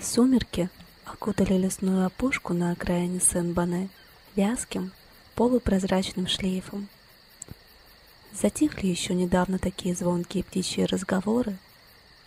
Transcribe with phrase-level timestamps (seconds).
[0.00, 0.70] Сумерки
[1.04, 3.90] окутали лесную опушку на окраине Сен-Бане
[4.34, 4.92] вязким,
[5.34, 6.88] полупрозрачным шлейфом.
[8.32, 11.58] Затихли еще недавно такие звонкие птичьи разговоры,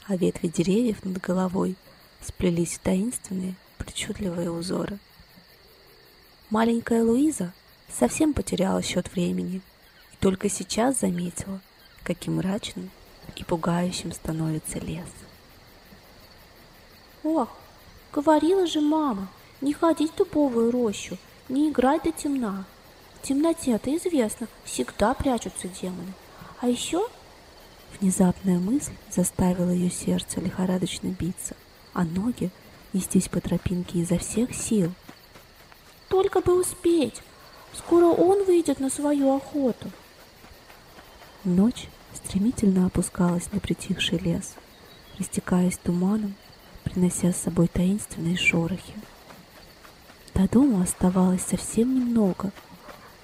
[0.05, 1.75] а ветви деревьев над головой
[2.21, 4.99] сплелись в таинственные, причудливые узоры.
[6.51, 7.53] Маленькая Луиза
[7.91, 9.63] совсем потеряла счет времени
[10.13, 11.59] и только сейчас заметила,
[12.03, 12.91] каким мрачным
[13.35, 15.07] и пугающим становится лес.
[17.23, 17.49] Ох,
[18.13, 19.27] говорила же мама,
[19.61, 21.17] не ходить в дубовую рощу,
[21.49, 22.65] не играть до темна.
[23.21, 26.13] В темноте, это известно, всегда прячутся демоны.
[26.61, 27.07] А еще...
[27.99, 31.55] Внезапная мысль заставила ее сердце лихорадочно биться,
[31.93, 32.51] а ноги
[32.93, 34.91] нестись по тропинке изо всех сил.
[36.07, 37.21] Только бы успеть!
[37.73, 39.91] Скоро он выйдет на свою охоту.
[41.43, 44.55] Ночь стремительно опускалась на притихший лес,
[45.17, 46.35] растекаясь туманом,
[46.83, 48.93] принося с собой таинственные шорохи.
[50.33, 52.51] До дома оставалось совсем немного.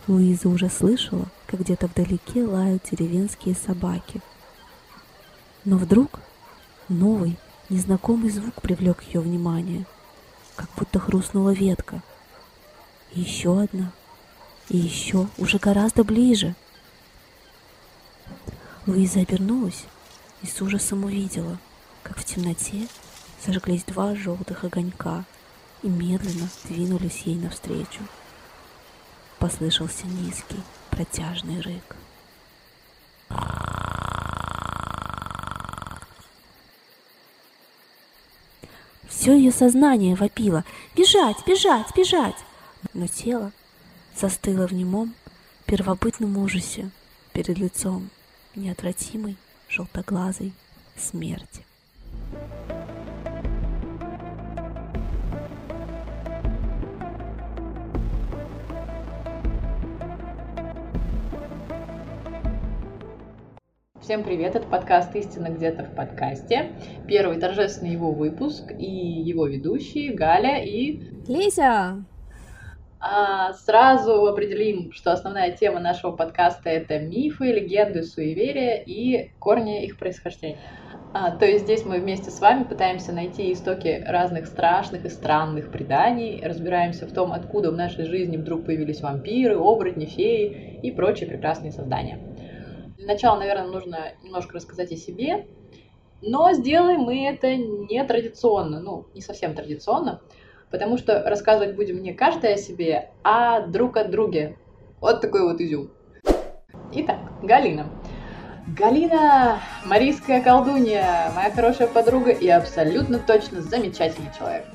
[0.07, 4.21] Луиза уже слышала, как где-то вдалеке лают деревенские собаки.
[5.63, 6.19] Но вдруг
[6.89, 7.37] новый,
[7.69, 9.85] незнакомый звук привлек ее внимание,
[10.55, 12.01] как будто хрустнула ветка.
[13.13, 13.91] И еще одна,
[14.69, 16.53] и еще, уже гораздо ближе.
[18.85, 19.85] Луиза обернулась
[20.41, 21.57] и с ужасом увидела,
[22.03, 22.87] как в темноте
[23.45, 25.25] зажглись два желтых огонька—
[25.85, 28.01] и медленно двинулись ей навстречу.
[29.37, 31.95] Послышался низкий, протяжный рык.
[39.07, 40.63] Все ее сознание вопило
[40.95, 42.35] «Бежать, бежать, бежать!»
[42.93, 43.51] Но тело
[44.15, 45.13] застыло в немом,
[45.65, 46.89] первобытном ужасе
[47.31, 48.09] перед лицом
[48.55, 49.37] неотвратимой
[49.69, 50.53] желтоглазой
[50.95, 51.65] смерти.
[64.01, 66.73] Всем привет, это подкаст «Истина где-то в подкасте».
[67.07, 71.01] Первый торжественный его выпуск и его ведущие Галя и...
[71.27, 72.05] Лиза!
[73.07, 79.99] А, сразу определим, что основная тема нашего подкаста— это мифы, легенды, суеверия и корни их
[79.99, 80.57] происхождения.
[81.13, 85.71] А, то есть здесь мы вместе с вами пытаемся найти истоки разных страшных и странных
[85.71, 91.29] преданий, разбираемся в том, откуда в нашей жизни вдруг появились вампиры, оборотни, феи и прочие
[91.29, 92.17] прекрасные создания.
[92.97, 95.45] Для начала, наверное, нужно немножко рассказать о себе,
[96.23, 100.21] но сделаем мы это не традиционно, ну, не совсем традиционно,
[100.71, 104.57] потому что рассказывать будем не каждый о себе, а друг о друге.
[105.01, 105.91] Вот такой вот изюм.
[106.93, 107.87] Итак, Галина.
[108.67, 114.65] Галина– марийская колдунья, моя хорошая подруга и абсолютно точно замечательный человек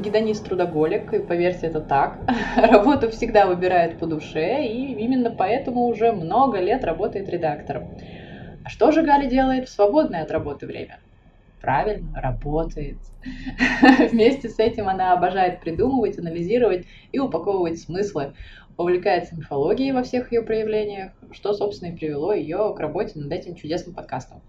[0.00, 2.18] гедонист-трудоголик, и поверьте, это так.
[2.56, 7.90] Работу всегда выбирает по душе, и именно поэтому уже много лет работает редактором.
[8.64, 10.98] А что же Галя делает в свободное от работы время?
[11.60, 12.98] Правильно, работает.
[14.10, 18.34] Вместе с этим она обожает придумывать, анализировать и упаковывать смыслы,
[18.76, 23.56] увлекается мифологией во всех ее проявлениях, что, собственно, и привело ее к работе над этим
[23.56, 24.42] чудесным подкастом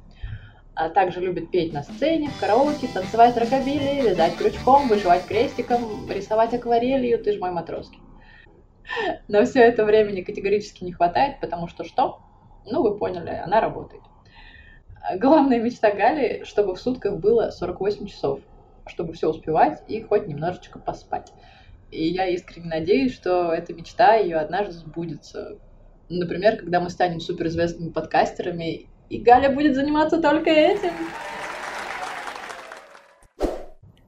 [0.79, 6.53] а также любит петь на сцене, в караоке, танцевать рокобили, вязать крючком, вышивать крестиком, рисовать
[6.53, 7.99] акварелью, ты ж мой матроский.
[9.27, 12.21] Но все это времени категорически не хватает, потому что что?
[12.65, 14.03] Ну, вы поняли, она работает.
[15.17, 18.41] Главная мечта Гали, чтобы в сутках было 48 часов,
[18.85, 21.31] чтобы все успевать и хоть немножечко поспать.
[21.91, 25.57] И я искренне надеюсь, что эта мечта ее однажды сбудется.
[26.09, 30.91] Например, когда мы станем суперизвестными подкастерами и Галя будет заниматься только этим.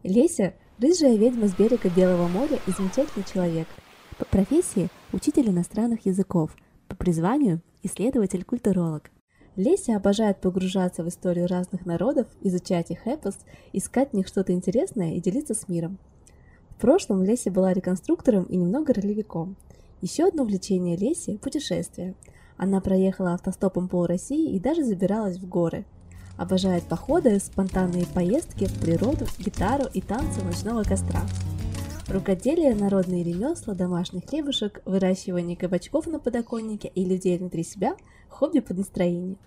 [0.03, 3.67] Леся– рыжая ведьма с берега Белого моря и замечательный человек.
[4.17, 6.55] По профессии– учитель иностранных языков,
[6.87, 9.09] по призванию– исследователь-культуролог.
[9.55, 13.37] Леся обожает погружаться в историю разных народов, изучать их эпос,
[13.73, 15.97] искать в них что-то интересное и делиться с миром.
[16.69, 19.55] В прошлом Леся была реконструктором и немного ролевиком.
[20.01, 22.15] Еще одно увлечение Леси– путешествия–
[22.61, 25.83] она проехала автостопом пол России и даже забиралась в горы.
[26.37, 31.21] Обожает походы, спонтанные поездки природу, гитару и танцы ночного костра.
[32.07, 37.95] Рукоделие, народные ремесла, домашних хлебушек, выращивание кабачков на подоконнике и людей внутри себя–
[38.29, 39.37] хобби под настроение.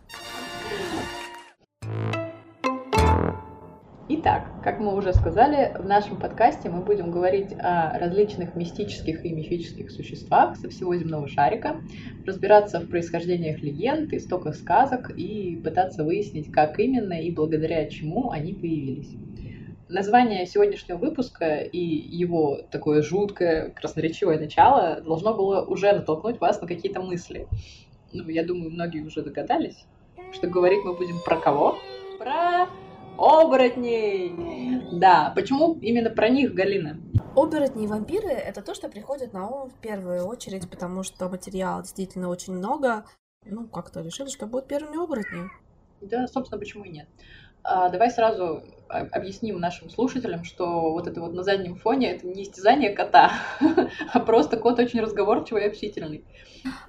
[4.07, 9.33] Итак, как мы уже сказали, в нашем подкасте мы будем говорить о различных мистических и
[9.33, 11.81] мифических существах со всего земного шарика,
[12.27, 18.53] разбираться в происхождениях легенд, истоках сказок и пытаться выяснить, как именно и благодаря чему они
[18.53, 19.11] появились.
[19.89, 26.67] Название сегодняшнего выпуска и его такое жуткое, красноречивое начало должно было уже натолкнуть вас на
[26.67, 27.47] какие-то мысли.
[28.13, 29.85] Ну, я думаю, многие уже догадались,
[30.33, 31.77] что говорить мы будем про кого?
[32.19, 32.69] Про
[33.19, 34.33] Оборотней!
[34.93, 36.99] Да, почему именно про них, Галина?
[37.37, 41.83] Оборотни и вампиры— это то, что приходит на ум в первую очередь, потому что материала
[41.83, 43.05] действительно очень много.
[43.45, 45.51] Ну, как-то решили, что будут первыми оборотни.
[46.01, 47.09] Да, собственно, почему и нет.
[47.65, 52.43] А, давай сразу объясним нашим слушателям, что вот это вот на заднем фоне это не
[52.43, 53.33] истязание кота,
[54.13, 56.25] а просто кот очень разговорчивый и общительный.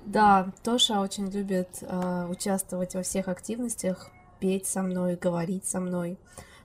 [0.05, 6.19] Да, Тоша очень любит э, участвовать во всех активностях, петь со мной, говорить со мной.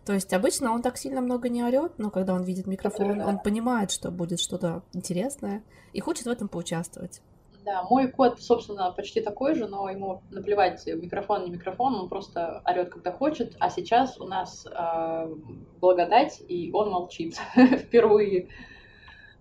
[0.04, 3.38] То есть обычно он так сильно много не орет, но когда он видит микрофон, он
[3.38, 7.22] понимает, что будет что-то интересное и хочет в этом поучаствовать.
[7.64, 12.62] Да, мой кот, собственно, почти такой же, но ему наплевать, микрофон, не микрофон, он просто
[12.64, 13.56] орет, когда хочет.
[13.60, 15.34] А сейчас у нас э,
[15.80, 18.48] благодать, и он молчит впервые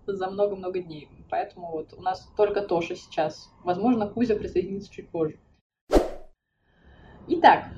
[0.06, 1.08] за много-много дней.
[1.30, 3.50] Поэтому вот у нас только Тоша сейчас.
[3.64, 5.38] Возможно, Кузя присоединится чуть позже.
[7.26, 7.70] Итак,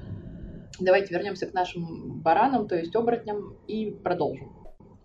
[0.81, 4.53] Давайте вернемся к нашим баранам, то есть оборотням, и продолжим.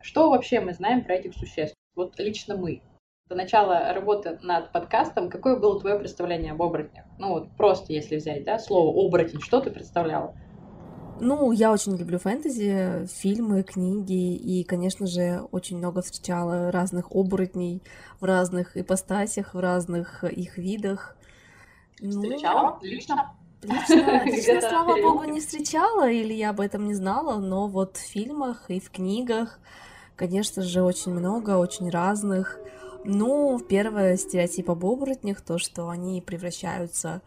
[0.01, 1.75] Что вообще мы знаем про этих существ?
[1.95, 2.81] Вот лично мы.
[3.29, 7.03] До начала работы над подкастом, какое было твое представление об оборотнях?
[7.19, 10.33] Ну вот просто если взять, да, слово оборотень, что ты представляла?
[11.19, 17.81] Ну, я очень люблю фэнтези, фильмы, книги, и, конечно же, очень много встречала разных оборотней
[18.21, 21.17] в разных ипостасях, в разных их видах.
[21.95, 22.79] Встречала?
[22.81, 23.33] Ну, лично?
[23.63, 27.99] Лично, лично слава богу, не встречала, или я об этом не знала, но вот в
[27.99, 29.59] фильмах и в книгах,
[30.15, 32.59] конечно же, очень много, очень разных.
[33.03, 37.21] Ну, первое стереотип об оборотнях, то, что они превращаются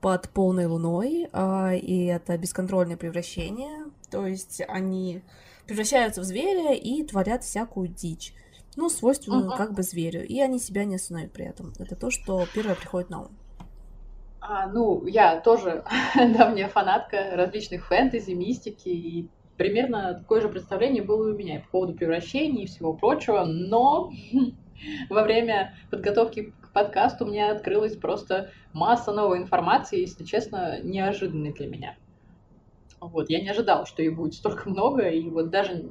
[0.00, 5.22] под полной луной, а, и это бесконтрольное превращение, то есть они
[5.66, 8.34] превращаются в зверя и творят всякую дичь,
[8.76, 9.56] ну, свойственную uh-huh.
[9.56, 11.72] как бы зверю, и они себя не остановят при этом.
[11.78, 13.28] Это то, что первое приходит на ум.
[14.40, 15.84] А, ну, я тоже
[16.14, 21.78] давняя фанатка различных фэнтези, мистики, и примерно такое же представление было и у меня по
[21.78, 24.10] поводу превращений и всего прочего, но
[25.08, 31.52] во время подготовки к подкасту у меня открылась просто масса новой информации, если честно, неожиданной
[31.52, 31.96] для меня.
[33.00, 35.90] Вот, я не ожидала, что их будет столько много, и вот даже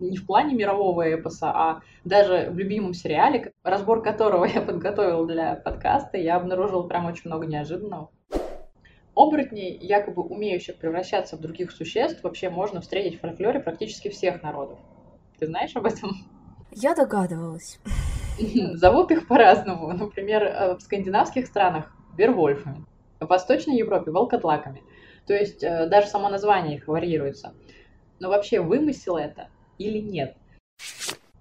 [0.00, 5.54] не в плане мирового эпоса, а даже в любимом сериале, разбор которого я подготовила для
[5.56, 8.10] подкаста, я обнаружила прям очень много неожиданного.
[9.14, 14.78] Оборотней, якобы умеющих превращаться в других существ, вообще можно встретить в фольклоре практически всех народов.
[15.38, 16.12] Ты знаешь об этом?
[16.70, 17.78] Я догадывалась.
[18.74, 19.92] Зовут их по-разному.
[19.92, 22.84] Например, э, в скандинавских странах– вервольфами,
[23.20, 24.82] в Восточной Европе– волкодлаками.
[25.26, 27.54] То есть э, даже само название их варьируется.
[28.18, 29.48] Но вообще вымысел это
[29.78, 30.36] или нет.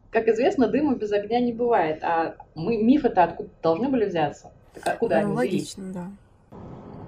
[0.09, 4.51] Как известно, дыма без огня не бывает, а мы мифы-то откуда должны были взяться?
[4.73, 5.95] Так откуда ну, они логично, взялись?
[5.95, 6.57] да.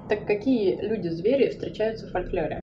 [0.10, 2.63] Так какие люди-звери встречаются в фольклоре?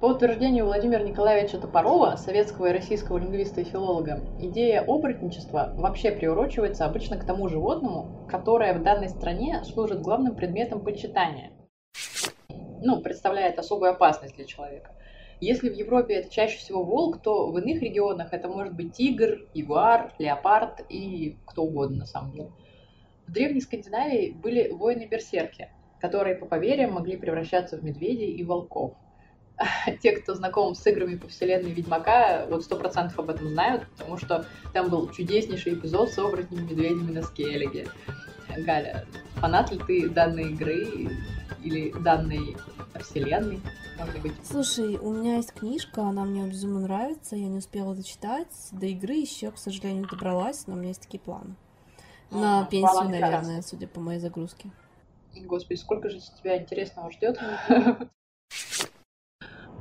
[0.00, 6.84] По утверждению Владимира Николаевича Топорова, советского и российского лингвиста и филолога, идея оборотничества вообще приурочивается
[6.84, 11.50] обычно к тому животному, которое в данной стране служит главным предметом почитания.
[12.80, 14.92] Ну, представляет особую опасность для человека.
[15.40, 19.48] Если в Европе это чаще всего волк, то в иных регионах это может быть тигр,
[19.52, 22.52] ягуар, леопард и кто угодно на самом деле.
[23.26, 28.94] В древней Скандинавии были воины-берсерки, которые по поверьям могли превращаться в медведей и волков.
[30.02, 34.16] Те, кто знаком с играми по вселенной Ведьмака, вот сто процентов об этом знают, потому
[34.16, 37.88] что там был чудеснейший эпизод с оборотнями медведями на Скеллиге.
[38.56, 41.10] Галя, фанат ли ты данной игры
[41.62, 42.56] или данной
[43.00, 43.60] вселенной?
[43.98, 44.32] может быть.
[44.44, 48.48] Слушай, у меня есть книжка, она мне безумно нравится, я не успела зачитать.
[48.72, 51.56] До игры еще, к сожалению, не добралась, но у меня есть такие планы.
[52.30, 54.70] На а, пенсию, наверное, судя по моей загрузке.
[55.34, 57.40] Господи, сколько же тебя интересного ждет?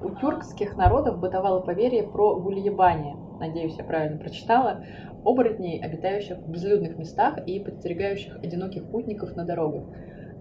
[0.01, 3.15] У тюркских народов бытовало поверье про гульебание.
[3.39, 4.85] Надеюсь, я правильно прочитала.
[5.25, 9.85] Оборотней, обитающих в безлюдных местах и подстерегающих одиноких путников на дорогах.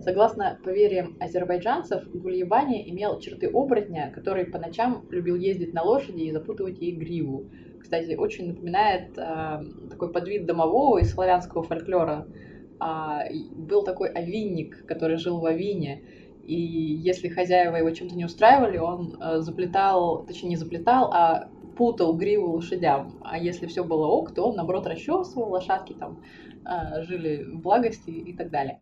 [0.00, 6.32] Согласно поверьям азербайджанцев, Гульебани имел черты оборотня, который по ночам любил ездить на лошади и
[6.32, 7.50] запутывать ей гриву.
[7.80, 12.26] Кстати, очень напоминает э, такой подвид домового из славянского фольклора.
[12.78, 13.22] А,
[13.56, 16.02] был такой овинник, который жил в Авине,
[16.46, 22.14] и если хозяева его чем-то не устраивали, он э, заплетал, точнее не заплетал, а путал
[22.14, 23.18] гриву лошадям.
[23.22, 26.22] А если все было ок, то он, наоборот, расчесывал, лошадки там
[26.64, 28.80] э, жили в благости и так далее.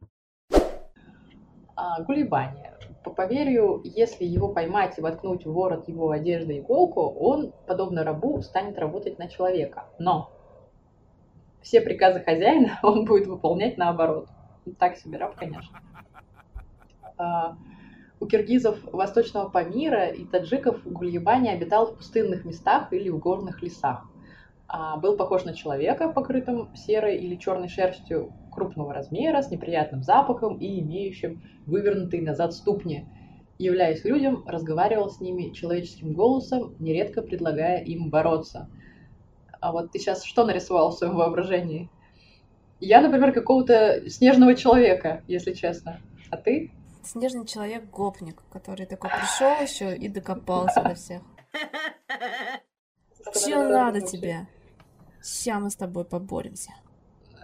[1.74, 2.74] А, гулебание.
[3.02, 8.42] По поверью, если его поймать и воткнуть в ворот его одежды иголку, он, подобно рабу,
[8.42, 9.86] станет работать на человека.
[9.98, 10.30] Но
[11.62, 14.28] все приказы хозяина он будет выполнять наоборот.
[14.78, 15.80] Так себе раб, конечно.
[17.18, 17.56] А,
[18.20, 24.04] у киргизов Восточного Памира и таджиков Гульебани обитал в пустынных местах или в горных лесах.
[24.68, 30.58] А, был похож на человека, покрытым серой или черной шерстью крупного размера, с неприятным запахом
[30.58, 33.08] и имеющим вывернутые назад ступни.
[33.58, 38.68] Являясь людям, разговаривал с ними человеческим голосом, нередко предлагая им бороться.
[39.60, 41.90] А вот ты сейчас что нарисовал в своем воображении?
[42.80, 46.00] Я, например, какого-то снежного человека, если честно.
[46.30, 46.70] А ты?
[47.04, 51.22] Снежный человек-гопник, который такой пришел еще и докопался до всех.
[53.44, 54.46] Че надо тебе?
[55.22, 56.72] Сейчас мы с тобой поборемся.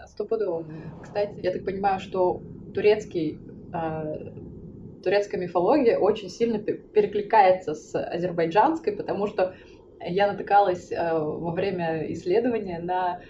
[0.07, 0.65] Стопудово.
[1.03, 2.41] Кстати, я так понимаю, что
[2.73, 3.39] турецкий,
[3.73, 9.55] э, турецкая мифология очень сильно перекликается с азербайджанской, потому что
[9.99, 13.21] я натыкалась э, во время исследования на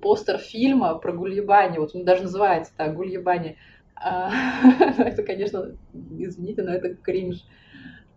[0.00, 1.78] постер фильма про Гульебани.
[1.78, 3.56] Вот он даже называется так, Гульебани.
[4.00, 4.30] А,
[4.98, 7.44] это, конечно, извините, но это кринж.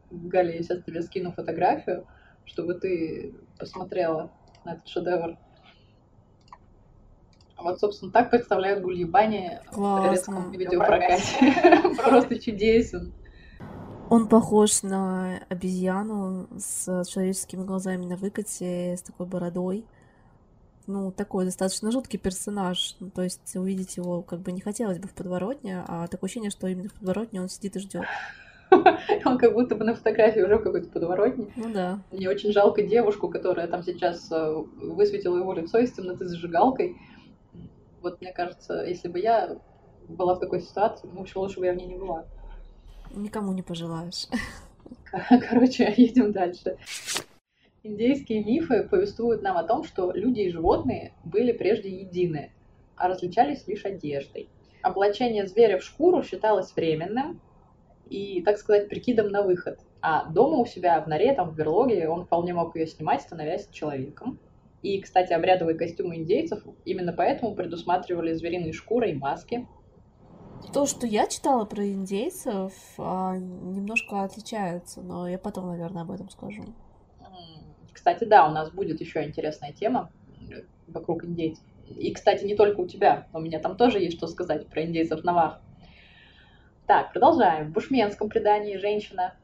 [0.10, 2.08] Галя, я сейчас тебе скину фотографию,
[2.46, 4.32] чтобы ты посмотрела
[4.64, 5.38] на этот шедевр.
[7.58, 11.54] Вот, собственно, так представляют гульебани в турецком видеопрокате.
[11.98, 13.14] Просто чудесен.
[14.10, 19.86] Он похож на обезьяну с человеческими глазами на выкате, с такой бородой
[20.88, 22.96] ну, такой достаточно жуткий персонаж.
[23.00, 26.52] Ну, то есть увидеть его как бы не хотелось бы в подворотне, а такое ощущение,
[26.52, 28.04] что именно в подворотне он сидит и ждет.
[29.26, 31.48] Он как будто бы на фотографии уже в какой-то подворотне.
[31.56, 32.00] Ну да.
[32.12, 36.98] Мне очень жалко девушку, которая там сейчас э, высветила его лицо из темноты зажигалкой.
[38.02, 39.58] Вот мне кажется, если бы я
[40.08, 42.26] была в такой ситуации, ну, вообще лучше бы я в ней не была.
[43.14, 44.28] Никому не пожелаешь.
[45.50, 46.78] Короче, едем дальше.
[47.86, 52.54] Индейские мифы повествуют нам о том, что люди и животные были прежде едины,
[52.96, 54.48] а различались лишь одеждой.
[54.82, 57.42] Облачение зверя в шкуру считалось временным
[58.10, 59.82] и, так сказать, прикидом на выход.
[60.02, 63.68] А дома у себя в норе, там в берлоге, он вполне мог ее снимать, становясь
[63.68, 64.40] человеком.
[64.82, 69.68] И, кстати, обрядовые костюмы индейцев именно поэтому предусматривали звериные шкуры и маски.
[70.72, 76.30] То, что я читала про индейцев, а, немножко отличается, но я потом, наверное, об этом
[76.30, 76.64] скажу.
[78.04, 80.12] Кстати, да, у нас будет еще интересная тема
[80.88, 81.64] вокруг индейцев.
[81.88, 85.24] И, кстати, не только у тебя, у меня там тоже есть что сказать про индейцев
[85.24, 85.62] Навах.
[86.86, 87.70] Так, продолжаем.
[87.70, 89.36] В бушменском предании женщина,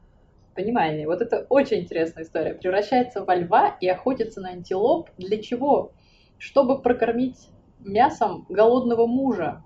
[0.54, 5.08] понимание, вот это очень интересная история, превращается во льва и охотится на антилоп.
[5.16, 5.92] Для чего?
[6.36, 7.48] Чтобы прокормить
[7.78, 9.64] мясом голодного мужа.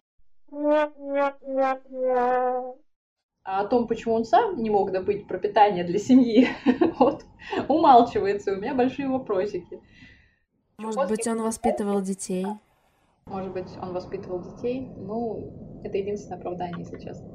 [3.44, 6.48] А о том, почему он сам не мог добыть пропитание для семьи,
[6.98, 7.24] вот,
[7.68, 8.52] умалчивается.
[8.52, 9.80] У меня большие вопросики.
[10.78, 12.46] Может быть, он воспитывал детей?
[13.26, 14.88] Может быть, он воспитывал детей?
[14.96, 17.28] Ну, это единственное оправдание, если честно.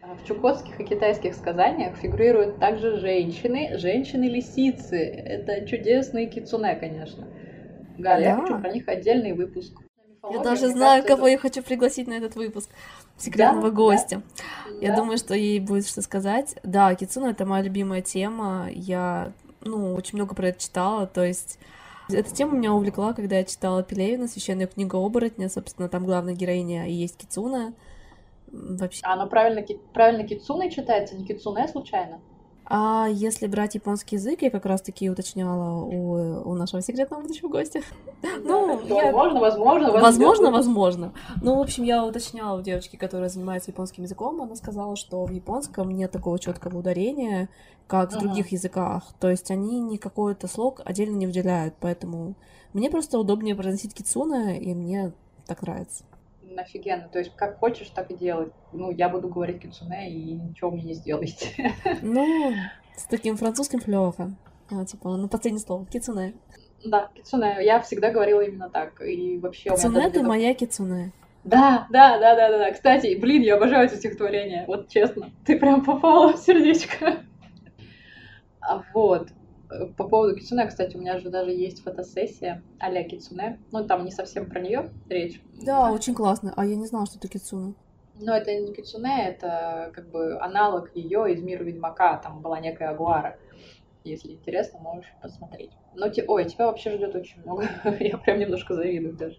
[0.00, 4.96] А в чукотских и китайских сказаниях фигурируют также женщины, женщины-лисицы.
[4.96, 7.28] Это чудесные кицуне, конечно.
[7.98, 8.30] Галя, да.
[8.30, 9.78] я хочу про них отдельный выпуск.
[10.30, 11.32] Я даже знаю, кого это...
[11.32, 12.70] я хочу пригласить на этот выпуск.
[13.18, 13.74] Секретного да?
[13.74, 14.22] гостя.
[14.66, 14.72] Да?
[14.80, 14.96] Я да.
[14.96, 16.56] думаю, что ей будет что сказать.
[16.62, 18.68] Да, Кицуна— это моя любимая тема.
[18.70, 19.32] Я,
[19.62, 21.58] ну, очень много про это читала, то есть...
[22.10, 26.88] Эта тема меня увлекла, когда я читала Пелевина, священную книгу оборотня, собственно, там главная героиня
[26.88, 27.74] и есть Кицуна.
[28.50, 29.02] Вообще.
[29.04, 32.18] А оно правильно, правильно Кицуной читается, не Кицуне случайно?
[32.70, 37.80] А если брать японский язык, я как раз-таки уточняла у, у нашего секретного будущего гостя.
[38.44, 41.12] Ну, возможно, возможно, возможно, возможно.
[41.40, 45.30] Ну, в общем, я уточняла у девочки, которая занимается японским языком, она сказала, что в
[45.30, 47.48] японском нет такого четкого ударения,
[47.86, 49.04] как в других языках.
[49.20, 52.34] То есть они ни какой-то слог отдельно не выделяют, поэтому
[52.72, 55.12] мне просто удобнее произносить кицуна, и мне
[55.46, 56.04] так нравится
[56.62, 57.08] офигенно.
[57.08, 58.50] То есть, как хочешь, так и делай.
[58.72, 61.72] Ну, я буду говорить кицуне, и ничего мне не сделаете.
[62.02, 62.52] Ну,
[62.96, 64.32] с таким французским флёха.
[64.70, 65.86] А, типа, ну, последнее слово.
[65.86, 66.34] Кицуне.
[66.84, 67.58] Да, кицуне.
[67.60, 69.00] Я всегда говорила именно так.
[69.00, 71.12] И вообще кицуне меня ты моя кицуне.
[71.44, 72.72] Да, да, да, да, да, да.
[72.72, 74.64] Кстати, блин, я обожаю эти стихотворения.
[74.66, 75.30] Вот честно.
[75.46, 77.18] Ты прям попала в сердечко.
[78.60, 79.28] А вот.
[79.96, 83.60] По поводу кицуне, кстати, у меня же даже есть фотосессия а-ля кицуне.
[83.70, 85.42] Ну, там не совсем про нее речь.
[85.62, 86.54] Да, очень классно.
[86.56, 87.74] А я не знала, что это кицуне.
[88.20, 92.16] Ну, это не кицуне, это как бы аналог ее из мира Ведьмака.
[92.16, 93.38] Там была некая Агуара.
[94.04, 95.70] Если интересно, можешь посмотреть.
[95.94, 96.24] Но, те...
[96.26, 97.68] ой, тебя вообще ждет очень много.
[98.00, 99.38] Я прям немножко завидую даже.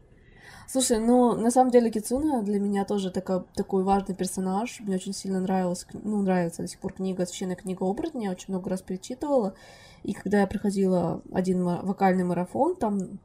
[0.72, 4.80] Слушай, ну, на самом деле Кицуна для меня тоже такой, такой важный персонаж.
[4.82, 8.54] Мне очень сильно нравилась, ну, нравится до сих пор книга «Священная книга оборотня», я очень
[8.54, 9.56] много раз перечитывала.
[10.04, 13.20] И когда я проходила один вокальный марафон, там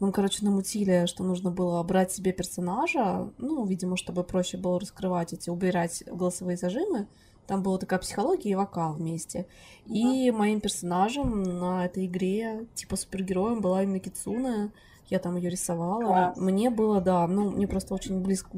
[0.00, 5.34] нам, короче, намутили, что нужно было брать себе персонажа, ну, видимо, чтобы проще было раскрывать
[5.34, 7.08] эти, убирать голосовые зажимы.
[7.46, 9.46] Там была такая психология и вокал вместе.
[9.84, 14.72] И моим персонажем на этой игре, типа супергероем, была именно Кицуна
[15.14, 16.02] я там ее рисовала.
[16.02, 16.36] Класс.
[16.36, 18.50] Мне было, да, ну, мне просто очень близко,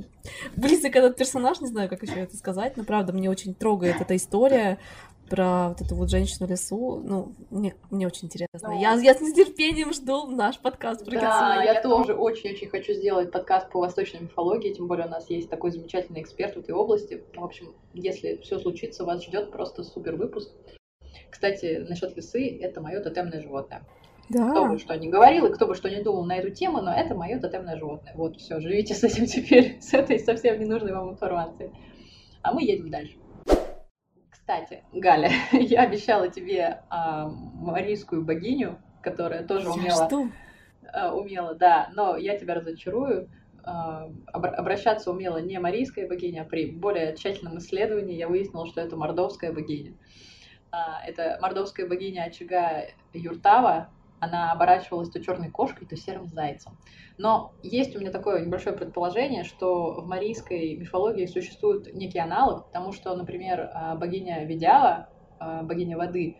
[0.56, 4.16] близок этот персонаж, не знаю, как еще это сказать, но правда, мне очень трогает эта
[4.16, 4.78] история
[5.28, 7.02] про вот эту вот женщину в лесу.
[7.04, 8.60] Ну, мне, мне очень интересно.
[8.62, 12.92] Ну, я, я с нетерпением жду наш подкаст про Да, я, я тоже очень-очень хочу
[12.92, 16.74] сделать подкаст по восточной мифологии, тем более у нас есть такой замечательный эксперт в этой
[16.74, 17.22] области.
[17.34, 20.50] В общем, если все случится, вас ждет просто супер выпуск.
[21.30, 23.82] Кстати, насчет лисы, это мое тотемное животное.
[24.28, 24.50] Да.
[24.50, 26.92] Кто бы что ни говорил и кто бы что ни думал на эту тему, но
[26.92, 28.12] это мое тотемное животное.
[28.16, 31.70] Вот, все, живите с этим теперь, с этой совсем ненужной вам информацией.
[32.42, 33.16] А мы едем дальше.
[34.30, 40.06] Кстати, Галя, я обещала тебе а, марийскую богиню, которая тоже умела...
[40.06, 40.28] Что?
[40.92, 43.28] А, умела, да, но я тебя разочарую.
[43.64, 48.96] А, обращаться умела не марийская богиня, а при более тщательном исследовании я выяснила, что это
[48.96, 49.94] мордовская богиня.
[50.70, 53.90] А, это мордовская богиня очага Юртава,
[54.20, 56.78] она оборачивалась то черной кошкой, то серым зайцем.
[57.18, 62.92] Но есть у меня такое небольшое предположение, что в марийской мифологии существует некий аналог, потому
[62.92, 65.08] что, например, а, богиня Ведява,
[65.38, 66.36] а, богиня воды,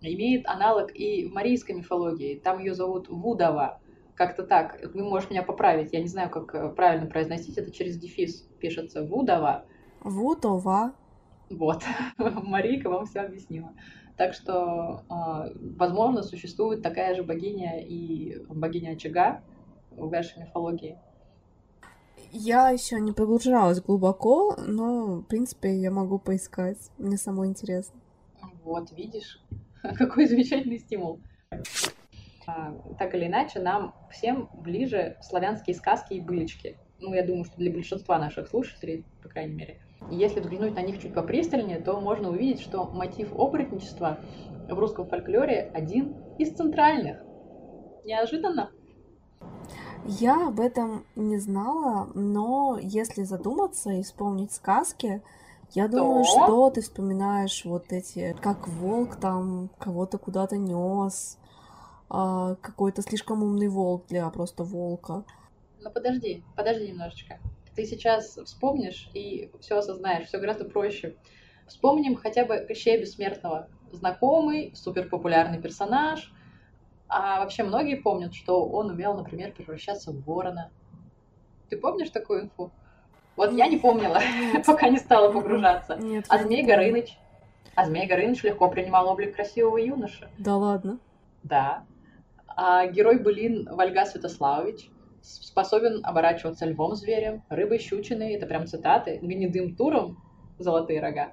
[0.00, 2.38] имеет аналог и в марийской мифологии.
[2.38, 3.80] Там ее зовут Вудова.
[4.14, 4.80] Как-то так.
[4.94, 5.92] Вы можете меня поправить.
[5.92, 7.58] Я не знаю, как э, правильно произносить.
[7.58, 9.64] Это через дефис пишется Вудова.
[10.00, 10.92] Вудова.
[11.50, 11.82] Вот.
[12.18, 13.72] Марийка вам все объяснила.
[14.16, 19.42] Так что, а, возможно, существует такая же богиня и богиня очага
[19.90, 20.98] в вашей мифологии.
[22.30, 26.78] Я еще не погружалась глубоко, но, в принципе, я могу поискать.
[26.98, 28.00] Мне самое интересно.
[28.64, 29.40] Вот, видишь,
[29.82, 31.20] какой замечательный стимул.
[32.46, 36.76] А, так или иначе, нам всем ближе славянские сказки и былички.
[36.98, 39.80] Ну, я думаю, что для большинства наших слушателей, по крайней мере.
[40.10, 44.18] Если взглянуть на них чуть попристальнее, то можно увидеть, что мотив оборотничества
[44.68, 47.18] в русском фольклоре один из центральных.
[48.04, 48.70] Неожиданно?
[50.06, 55.22] Я об этом не знала, но если задуматься и вспомнить сказки,
[55.70, 56.44] я думаю, что?
[56.44, 61.38] что ты вспоминаешь вот эти, как волк там кого-то куда-то нес,
[62.10, 65.24] а, какой-то слишком умный волк для просто волка.
[65.80, 67.38] Ну подожди, подожди немножечко
[67.74, 71.16] ты сейчас вспомнишь и все осознаешь, все гораздо проще.
[71.66, 73.68] Вспомним хотя бы Кощея Бессмертного.
[73.92, 76.32] Знакомый, суперпопулярный персонаж.
[77.08, 80.70] А вообще многие помнят, что он умел, например, превращаться в ворона.
[81.68, 82.70] Ты помнишь такую инфу?
[83.36, 84.20] Вот я не помнила,
[84.66, 85.96] пока не стала погружаться.
[85.96, 87.18] Нет, а Змей Горыныч?
[87.74, 90.28] А Змей Горыныч легко принимал облик красивого юноши.
[90.38, 90.98] Да ладно?
[91.42, 91.84] Да.
[92.46, 94.88] А герой былин Вальга Святославович
[95.24, 100.18] способен оборачиваться львом-зверем, рыбой-щучиной, это прям цитаты, гнедым туром,
[100.58, 101.32] золотые рога.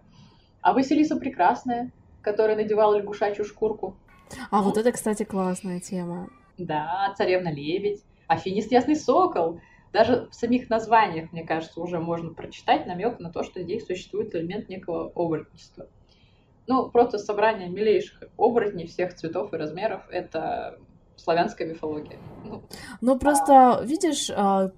[0.61, 3.95] А Василиса Прекрасная, которая надевала лягушачью шкурку.
[4.49, 6.29] А вот это, кстати, классная тема.
[6.57, 9.59] Да, царевна-лебедь, Афинист Ясный Сокол.
[9.91, 14.33] Даже в самих названиях, мне кажется, уже можно прочитать намек на то, что здесь существует
[14.33, 15.87] элемент некого оборотничества.
[16.67, 20.79] Ну, просто собрание милейших оборотней всех цветов и размеров— это
[21.23, 22.17] славянская мифология.
[22.43, 22.61] Ну,
[23.01, 24.71] ну просто, видишь, а,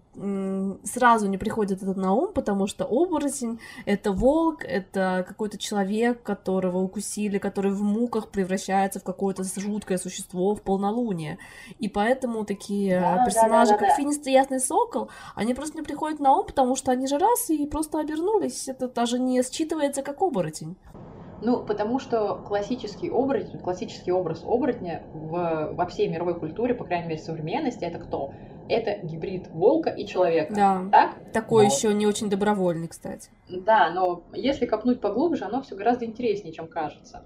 [0.84, 6.77] сразу не приходит этот на ум, потому что оборотень— это волк, это какой-то человек, которого
[6.79, 11.39] укусили, который в муках превращается в какое-то жуткое существо в полнолуние.
[11.79, 13.95] И поэтому такие да, персонажи, да, да, да, как да.
[13.95, 17.49] Финист и Ясный Сокол, они просто не приходят на ум, потому что они же раз
[17.49, 18.67] и просто обернулись.
[18.67, 20.75] Это даже не считывается как оборотень.
[21.43, 27.10] Ну, потому что классический оборотень, классический образ оборотня в, во всей мировой культуре, по крайней
[27.10, 28.34] мере, современности, это кто?
[28.69, 30.53] Это гибрид волка и человека.
[30.56, 30.88] Да.
[30.89, 31.34] Так?
[31.34, 31.73] Такой но...
[31.73, 33.29] еще не очень добровольный, кстати.
[33.49, 37.25] Да, но если копнуть поглубже, оно все гораздо интереснее, чем кажется.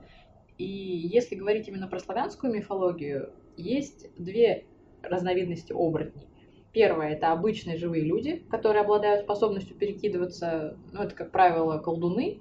[0.58, 4.66] И если говорить именно про славянскую мифологию, есть две
[5.04, 6.28] разновидности оборотней.
[6.74, 12.40] Первое– это обычные живые люди, которые обладают способностью перекидываться, ну, это, как правило, колдуны,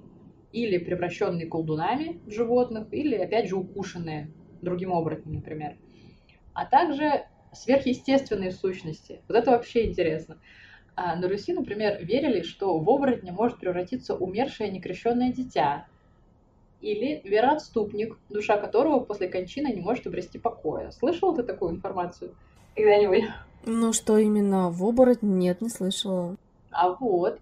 [0.51, 4.31] или превращенные колдунами в животных, или, опять же, укушенные
[4.61, 5.77] другим оборотнем, например.
[6.53, 9.21] А также сверхъестественные сущности.
[9.27, 10.39] Вот это вообще интересно.
[10.95, 15.87] А на Руси, например, верили, что в оборотня может превратиться умершее некрещенное дитя.
[16.81, 20.91] или вероотступник, душа которого после кончины не может обрести покоя.
[20.91, 22.35] Слышал ты такую информацию
[22.75, 23.25] когда-нибудь?
[23.63, 25.29] Ну, что именно в оборотне?
[25.29, 26.35] Нет, не слышала.
[26.71, 27.39] А вот,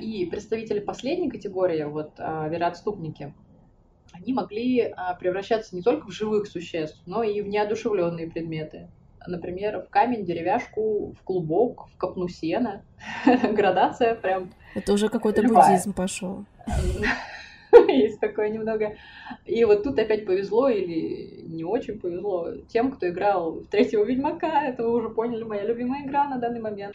[0.00, 3.34] и представители последней категории, вот а, вероотступники,
[4.12, 8.88] они могли а, превращаться не только в живых существ, но и в неодушевленные предметы.
[9.26, 12.84] Например, в камень, деревяшку, в клубок, в копну сена.
[13.52, 14.52] Градация прям.
[14.74, 16.44] Это уже какой-то буддизм пошел.
[17.88, 18.96] Есть такое немного.
[19.46, 24.64] И вот тут опять повезло или не очень повезло тем, кто играл в третьего Ведьмака.
[24.64, 26.94] Это вы уже поняли, моя любимая игра на данный момент.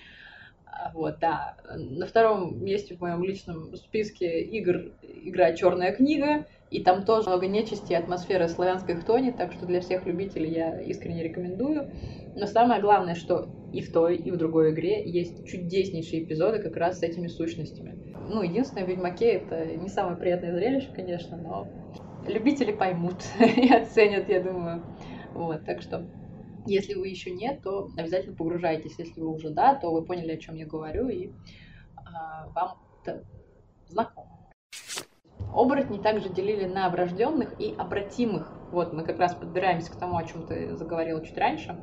[0.94, 1.56] Вот, да.
[1.76, 6.46] На втором месте в моем личном списке игр игра Черная книга.
[6.70, 10.82] И там тоже много нечисти и атмосферы славянской хтони, так что для всех любителей я
[10.82, 11.90] искренне рекомендую.
[12.36, 16.76] Но самое главное, что и в той, и в другой игре есть чудеснейшие эпизоды как
[16.76, 17.96] раз с этими сущностями.
[18.30, 21.68] Ну, единственное, в Ведьмаке это не самое приятное зрелище, конечно, но
[22.28, 24.84] любители поймут и оценят, я думаю.
[25.34, 26.06] Вот, так что
[26.68, 28.98] если вы еще нет, то обязательно погружайтесь.
[28.98, 31.32] Если вы уже да, то вы поняли, о чем я говорю, и
[31.96, 33.24] а, вам это
[33.88, 34.52] знакомо.
[35.54, 38.52] Оборотни также делили на врожденных и обратимых.
[38.72, 41.82] Вот мы как раз подбираемся к тому, о чем ты заговорила чуть раньше.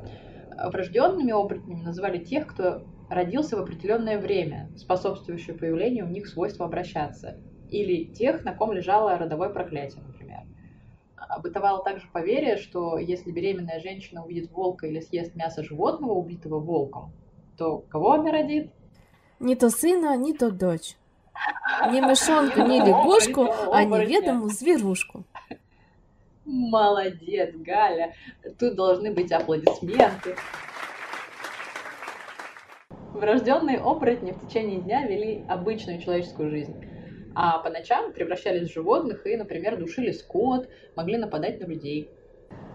[0.71, 7.37] Врожденными оборотнями называли тех, кто родился в определенное время, способствующее появлению у них свойства обращаться,
[7.69, 10.03] или тех, на ком лежало родовое проклятие,
[11.41, 17.11] бытовало также поверье, что если беременная женщина увидит волка или съест мясо животного, убитого волком,
[17.57, 18.71] то кого она родит?
[19.39, 20.95] Не то сына, не то дочь.
[21.91, 25.25] Ни мышонку, ни лягушку, а неведомую зверушку.
[26.45, 28.13] Молодец, Галя.
[28.59, 30.35] Тут должны быть аплодисменты.
[33.13, 36.75] Врожденные оборотни в течение дня вели обычную человеческую жизнь
[37.35, 42.09] а по ночам превращались в животных и, например, душили скот, могли нападать на людей.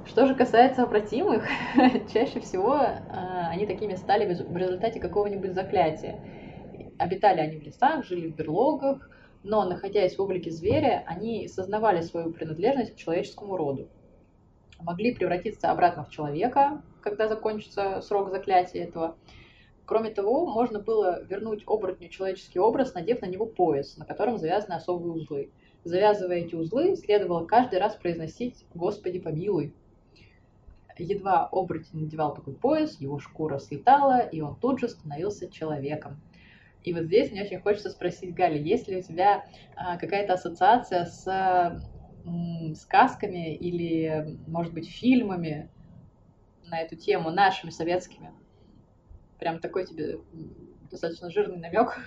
[0.07, 1.45] Что же касается обратимых,
[2.13, 2.99] чаще всего э,
[3.49, 6.21] они такими стали в результате какого-нибудь заклятия.
[6.99, 9.11] Обитали они в лесах, жили в берлогах,
[9.43, 13.89] но, находясь в облике зверя, они сознавали свою принадлежность к человеческому роду.
[14.81, 19.17] Могли превратиться обратно в человека, когда закончится срок заклятия этого,
[19.91, 24.75] Кроме того, можно было вернуть оборотню человеческий образ, надев на него пояс, на котором завязаны
[24.75, 25.51] особые узлы.
[25.83, 29.75] Завязывая эти узлы, следовало каждый раз произносить «Господи, помилуй».
[30.97, 36.21] Едва оборотень надевал такой пояс, его шкура слетала, и он тут же становился человеком.
[36.85, 41.07] И вот здесь мне очень хочется спросить, Галя, есть ли у тебя а, какая-то ассоциация
[41.07, 41.83] с
[42.77, 45.69] сказками или, может быть, фильмами
[46.63, 48.31] на эту тему, нашими советскими?
[49.41, 50.21] Прям такой тебе
[50.91, 51.99] достаточно жирный намек.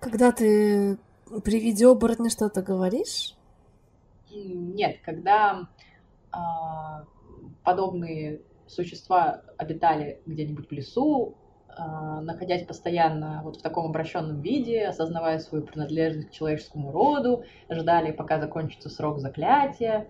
[0.00, 0.98] Когда ты
[1.44, 3.36] при виде оборотня что-то говоришь?
[4.30, 5.68] Нет, когда
[6.32, 7.04] а,
[7.62, 11.36] подобные существа обитали где-нибудь в лесу,
[11.68, 18.10] а, находясь постоянно вот в таком обращенном виде, осознавая свою принадлежность к человеческому роду, ждали,
[18.10, 20.08] пока закончится срок заклятия.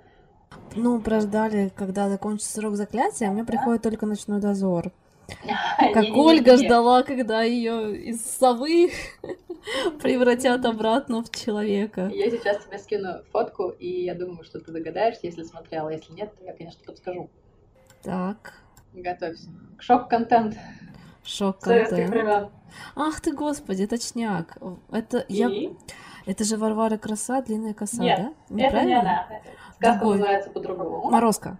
[0.74, 4.92] Ну, прождали, когда закончится срок заклятия, а мне приходит только ночной дозор.
[5.92, 8.90] Как Ольга ждала, когда ее из совы
[10.00, 12.10] превратят обратно в человека.
[12.12, 15.90] Я сейчас тебе скину фотку, и я думаю, что ты догадаешься, если смотрела.
[15.90, 17.28] Если нет, то я, конечно, подскажу.
[18.02, 18.54] Так.
[18.94, 19.48] Готовься.
[19.78, 20.56] Шок-контент.
[21.24, 22.50] Шок-контент.
[22.96, 24.56] Ах ты, господи, точняк.
[24.90, 25.34] Это и?
[25.34, 25.50] я...
[26.26, 28.62] Это же Варвара Краса, длинная коса, Нет, да?
[28.62, 29.26] это не она.
[29.76, 30.18] Сказка Другой.
[30.18, 31.10] называется по-другому.
[31.10, 31.58] Морозка.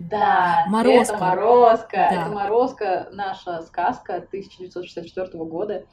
[0.00, 1.14] Да, Морозко.
[1.14, 1.96] это Морозко.
[1.96, 2.10] Да.
[2.10, 5.84] Это Морозко, наша сказка 1964 года.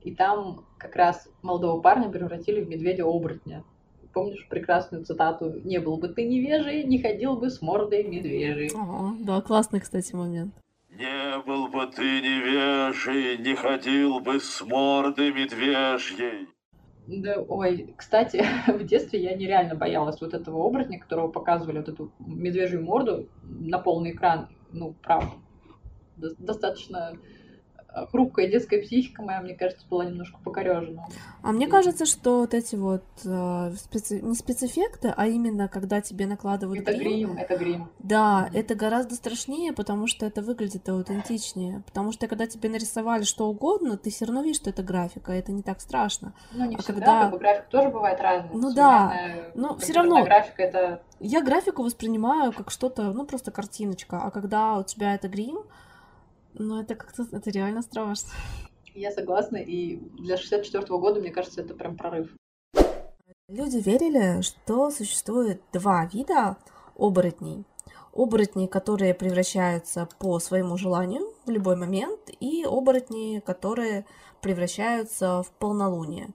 [0.00, 3.64] И там как раз молодого парня превратили в медведя-оборотня.
[4.14, 8.70] Помнишь прекрасную цитату «Не был бы ты невежий, не ходил бы с мордой медвежий».
[8.74, 10.54] О, да, классный, кстати, момент.
[10.88, 16.48] Не был бы ты невежий, не ходил бы с мордой медвежьей.
[17.12, 22.12] Да, ой, кстати, в детстве я нереально боялась вот этого оборотня, которого показывали вот эту
[22.20, 24.48] медвежью морду на полный экран.
[24.72, 25.32] Ну, правда.
[26.16, 27.12] Достаточно
[28.10, 31.06] хрупкая детская психика моя, мне кажется, была немножко покорежена.
[31.42, 34.20] А мне кажется, что вот эти вот э, специ...
[34.20, 37.90] не спецэффекты, а именно когда тебе накладывают это грим, грим это грим.
[37.98, 38.58] Да, mm-hmm.
[38.58, 41.82] это гораздо страшнее, потому что это выглядит аутентичнее.
[41.86, 45.52] Потому что когда тебе нарисовали что угодно, ты все равно видишь, что это графика, это
[45.52, 46.32] не так страшно.
[46.52, 47.22] Ну, не а всегда, когда...
[47.22, 48.50] как бы график тоже бывает разный.
[48.54, 49.14] Ну да,
[49.54, 50.24] но все равно...
[50.24, 51.02] Графика это...
[51.18, 55.64] Я графику воспринимаю как что-то, ну, просто картиночка, а когда у тебя это грим,
[56.54, 58.30] ну, это как-то, это реально страшно.
[58.94, 62.34] Я согласна, и для 64 -го года, мне кажется, это прям прорыв.
[63.48, 66.56] Люди верили, что существует два вида
[66.96, 67.64] оборотней.
[68.12, 74.04] Оборотни, которые превращаются по своему желанию в любой момент, и оборотни, которые
[74.40, 76.28] превращаются в полнолуние.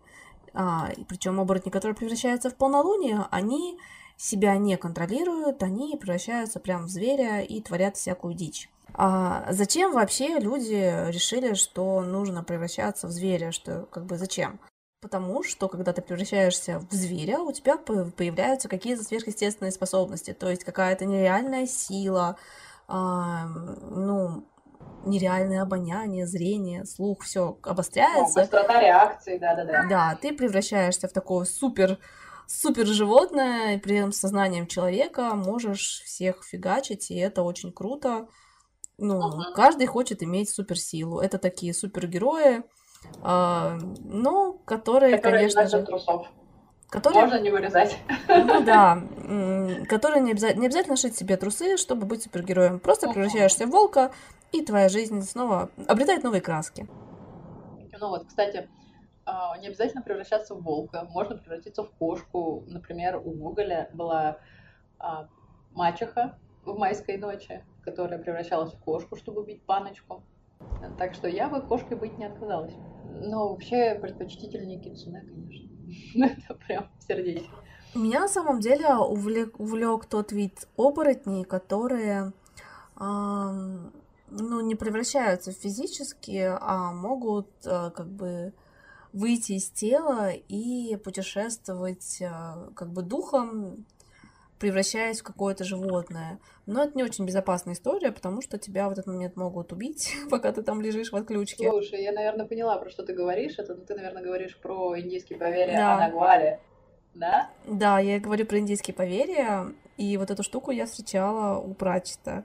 [0.54, 3.78] А, причем оборотни, которые превращаются в полнолуние, они
[4.18, 8.70] себя не контролируют, они превращаются прям в зверя и творят всякую дичь.
[8.94, 13.52] А зачем вообще люди решили, что нужно превращаться в зверя?
[13.52, 14.60] Что как бы зачем?
[15.02, 20.64] Потому что, когда ты превращаешься в зверя, у тебя появляются какие-то сверхъестественные способности, то есть
[20.64, 22.38] какая-то нереальная сила,
[22.88, 24.48] а, ну,
[25.06, 28.40] нереальное обоняние, зрение, слух, все обостряется.
[28.40, 29.86] Ну, быстрота реакции, да-да-да.
[29.88, 32.00] Да, ты превращаешься в такого супер
[32.48, 38.28] супер животное, и при этом сознанием человека можешь всех фигачить, и это очень круто.
[38.98, 39.54] Ну, uh-huh.
[39.56, 41.20] каждый хочет иметь суперсилу.
[41.20, 42.64] Это такие супергерои,
[43.24, 45.84] э, ну, которые, которые конечно же...
[45.86, 46.28] Трусов.
[46.90, 47.24] Которые...
[47.24, 47.98] Можно не вырезать.
[48.28, 49.02] Ну да,
[49.90, 50.54] которые не, обяза...
[50.54, 52.80] не обязательно шить себе трусы, чтобы быть супергероем.
[52.80, 53.14] Просто uh-huh.
[53.14, 54.12] превращаешься в волка,
[54.52, 56.88] и твоя жизнь снова обретает новые краски.
[58.00, 58.70] Ну вот, кстати,
[59.26, 62.64] а, не обязательно превращаться в волка, можно превратиться в кошку.
[62.68, 64.38] Например, у Гоголя была
[65.00, 65.28] а,
[65.74, 70.24] мачеха в майской ночи, которая превращалась в кошку, чтобы убить паночку.
[70.98, 72.74] Так что я бы кошкой быть не отказалась.
[73.22, 75.70] Но вообще предпочтительнее кицуне, конечно.
[76.26, 77.56] Это прям сердечко.
[77.94, 82.34] Меня на самом деле увлек, увлек тот вид оборотней, которые
[82.98, 88.54] ну, не превращаются в физические, а могут э, как бы
[89.14, 93.86] выйти из тела и путешествовать э, как бы духом,
[94.60, 96.40] превращаясь в какое-то животное.
[96.66, 100.52] Но это не очень безопасная история, потому что тебя в этот момент могут убить, пока
[100.52, 101.70] ты там лежишь в отключке.
[101.70, 103.58] Слушай, я, наверное, поняла, про что ты говоришь.
[103.58, 105.96] Это ты, наверное, говоришь про индийские поверья да.
[105.96, 106.60] о Нагвале.
[107.14, 107.50] Да?
[107.66, 112.44] Да, я говорю про индийские поверья, и вот эту штуку я встречала у Прачета.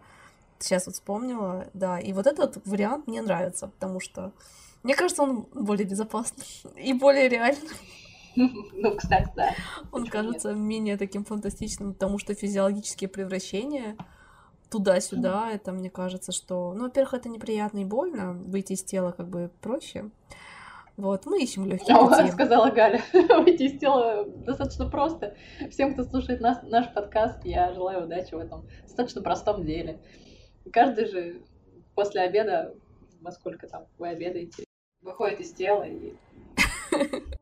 [0.59, 1.99] Сейчас вот вспомнила, да.
[1.99, 4.33] И вот этот вариант мне нравится, потому что
[4.83, 6.44] мне кажется, он более безопасный
[6.77, 7.68] и более реальный.
[8.72, 9.50] Ну, кстати, да.
[9.92, 10.59] Он Почему кажется нет?
[10.59, 13.96] менее таким фантастичным, потому что физиологические превращения
[14.70, 19.29] туда-сюда, это мне кажется, что, ну, во-первых, это неприятно и больно, выйти из тела как
[19.29, 20.11] бы проще.
[20.96, 22.31] Вот, мы ищем легкие О, пути.
[22.31, 25.35] сказала Галя, выйти из тела достаточно просто.
[25.70, 29.98] Всем, кто слушает нас, наш подкаст, я желаю удачи в этом достаточно простом деле.
[30.70, 31.42] Каждый же
[31.94, 32.74] после обеда,
[33.20, 34.64] во сколько там вы обедаете,
[35.00, 36.14] выходит из тела и...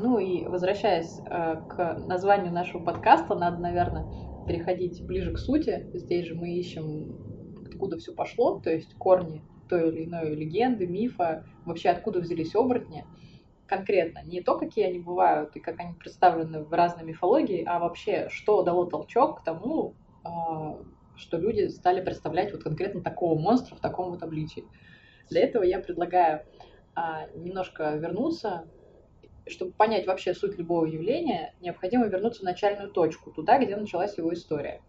[0.00, 4.06] Ну и возвращаясь э, к названию нашего подкаста, надо, наверное,
[4.46, 5.90] переходить ближе к сути.
[5.92, 7.16] Здесь же мы ищем,
[7.66, 13.04] откуда все пошло, то есть корни той или иной легенды, мифа, вообще откуда взялись оборотни
[13.66, 14.22] конкретно.
[14.24, 18.62] Не то, какие они бывают и как они представлены в разной мифологии, а вообще, что
[18.62, 20.28] дало толчок к тому, э,
[21.16, 24.64] что люди стали представлять вот конкретно такого монстра в таком вот обличии.
[25.28, 26.42] Для этого я предлагаю
[26.94, 28.64] а, немножко вернуться,
[29.48, 34.32] чтобы понять вообще суть любого явления, необходимо вернуться в начальную точку, туда, где началась его
[34.32, 34.80] история.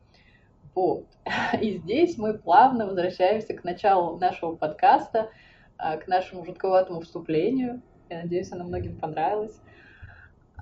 [0.75, 1.05] Вот.
[1.61, 5.29] И здесь мы плавно возвращаемся к началу нашего подкаста,
[5.77, 7.81] а, к нашему жутковатому вступлению.
[8.09, 9.59] Я надеюсь, оно многим понравилось.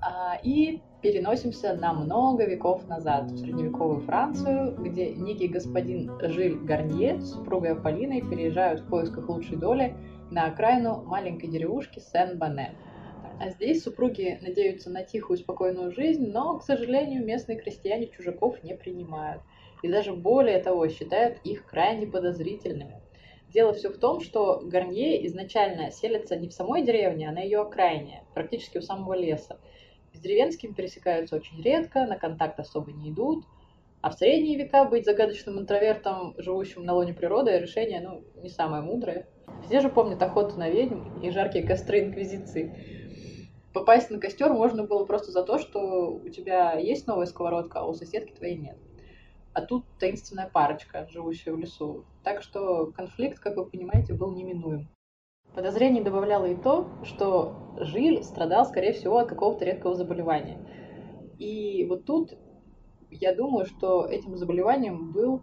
[0.00, 7.20] А, и переносимся на много веков назад, в средневековую Францию, где некий господин Жиль Гарнье
[7.20, 9.94] с супругой Аполлиной переезжают в поисках лучшей доли
[10.30, 12.74] на окраину маленькой деревушки Сен-Бане.
[13.40, 18.74] А здесь супруги надеются на тихую, спокойную жизнь, но, к сожалению, местные крестьяне чужаков не
[18.74, 19.42] принимают.
[19.82, 23.00] И даже более того, считают их крайне подозрительными.
[23.48, 27.60] Дело все в том, что Гарнье изначально селятся не в самой деревне, а на ее
[27.60, 29.58] окраине, практически у самого леса.
[30.12, 33.44] С деревенским пересекаются очень редко, на контакт особо не идут.
[34.00, 38.82] А в средние века быть загадочным интровертом, живущим на лоне природы, решение, ну, не самое
[38.82, 39.26] мудрое.
[39.66, 42.72] Все же помнят охоту на ведьм и жаркие костры Инквизиции.
[43.78, 47.86] Попасть на костер можно было просто за то, что у тебя есть новая сковородка, а
[47.86, 48.76] у соседки твоей нет.
[49.52, 52.04] А тут таинственная парочка, живущая в лесу.
[52.24, 54.88] Так что конфликт, как вы понимаете, был неминуем.
[55.54, 60.58] Подозрений добавляло и то, что Жиль страдал, скорее всего, от какого-то редкого заболевания.
[61.38, 62.36] И вот тут
[63.12, 65.40] я думаю, что этим заболеванием был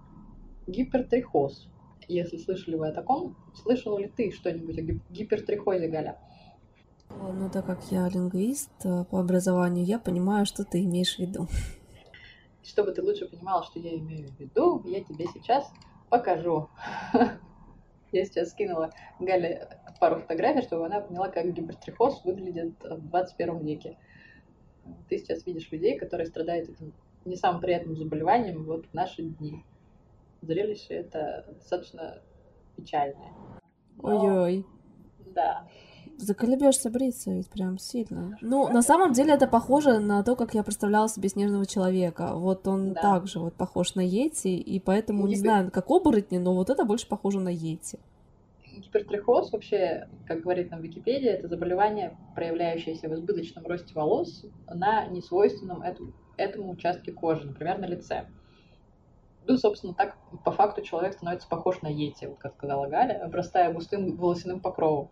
[0.67, 1.69] гипертрихоз.
[2.09, 6.19] Если слышали вы о таком, слышала ли ты что-нибудь о гипертрихозе, Галя?
[7.21, 11.47] Ну, так как я лингвист э, по образованию, я понимаю, что ты имеешь в виду.
[12.63, 15.71] Чтобы ты лучше понимала, что я имею в виду, я тебе сейчас
[16.09, 16.69] покажу.
[18.11, 19.67] Я сейчас скинула Гале
[19.99, 23.97] пару фотографий, чтобы она поняла, как гипертрихоз выглядит в 21 веке.
[25.09, 26.93] Ты сейчас видишь людей, которые страдают этим
[27.25, 29.65] не самым приятным заболеванием вот в наши дни.
[30.41, 32.21] Зрелище это достаточно
[32.75, 33.33] печальное.
[33.97, 34.23] Но...
[34.23, 34.65] Ой-ой.
[35.33, 35.67] Да.
[36.17, 38.37] Заколебешься бриться ведь прям сильно.
[38.41, 42.31] Ну, на самом деле это похоже на то, как я представляла себе снежного человека.
[42.33, 43.01] Вот он да.
[43.01, 47.07] также вот похож на Йети, и поэтому, не знаю, как оборотни, но вот это больше
[47.07, 47.99] похоже на Йети.
[48.77, 55.81] Гипертрихоз вообще, как говорит нам Википедия, это заболевание, проявляющееся в избыточном росте волос на несвойственном
[55.81, 58.27] этому, этому участке кожи, например, на лице.
[59.47, 63.71] Ну, собственно, так по факту человек становится похож на Йети, вот как сказала Галя, обрастая
[63.71, 65.09] густым волосяным покровом.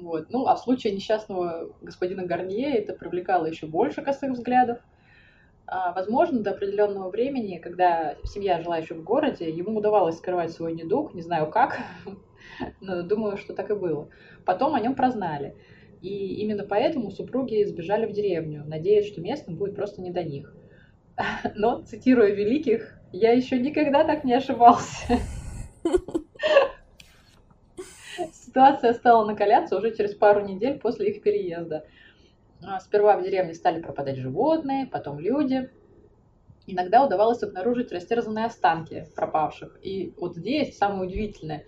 [0.00, 0.30] Вот.
[0.30, 4.78] Ну, а в случае несчастного господина Гарнье это привлекало еще больше косых взглядов.
[5.66, 10.74] А, возможно, до определенного времени, когда семья жила еще в городе, ему удавалось скрывать свой
[10.74, 11.78] недуг, не знаю как,
[12.80, 14.08] но думаю, что так и было.
[14.44, 15.54] Потом о нем прознали.
[16.00, 20.54] И именно поэтому супруги сбежали в деревню, надеясь, что местным будет просто не до них.
[21.54, 25.18] Но, цитируя великих, я еще никогда так не ошибался.
[28.52, 31.86] Ситуация стала накаляться уже через пару недель после их переезда.
[32.62, 35.70] А, сперва в деревне стали пропадать животные, потом люди.
[36.66, 39.78] Иногда удавалось обнаружить растерзанные останки пропавших.
[39.82, 41.64] И вот здесь самое удивительное.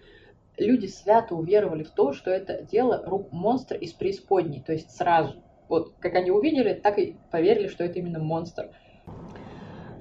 [0.58, 4.62] Люди свято уверовали в то, что это дело рук монстра из преисподней.
[4.62, 5.42] То есть сразу.
[5.70, 8.68] Вот как они увидели, так и поверили, что это именно монстр.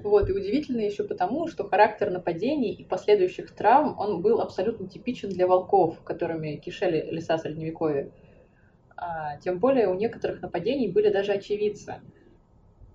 [0.04, 5.30] Вот, и удивительно еще потому, что характер нападений и последующих травм, он был абсолютно типичен
[5.30, 8.10] для волков, которыми кишели леса Средневековья.
[8.98, 12.02] А, тем более у некоторых нападений были даже очевидцы.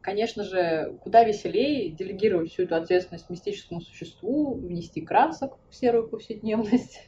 [0.02, 7.08] Конечно же, куда веселее делегировать всю эту ответственность мистическому существу, внести красок в серую повседневность.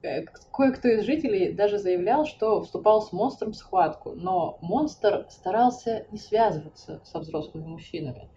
[0.52, 6.18] Кое-кто из жителей даже заявлял, что вступал с монстром в схватку, но монстр старался не
[6.18, 8.30] связываться со взрослыми мужчинами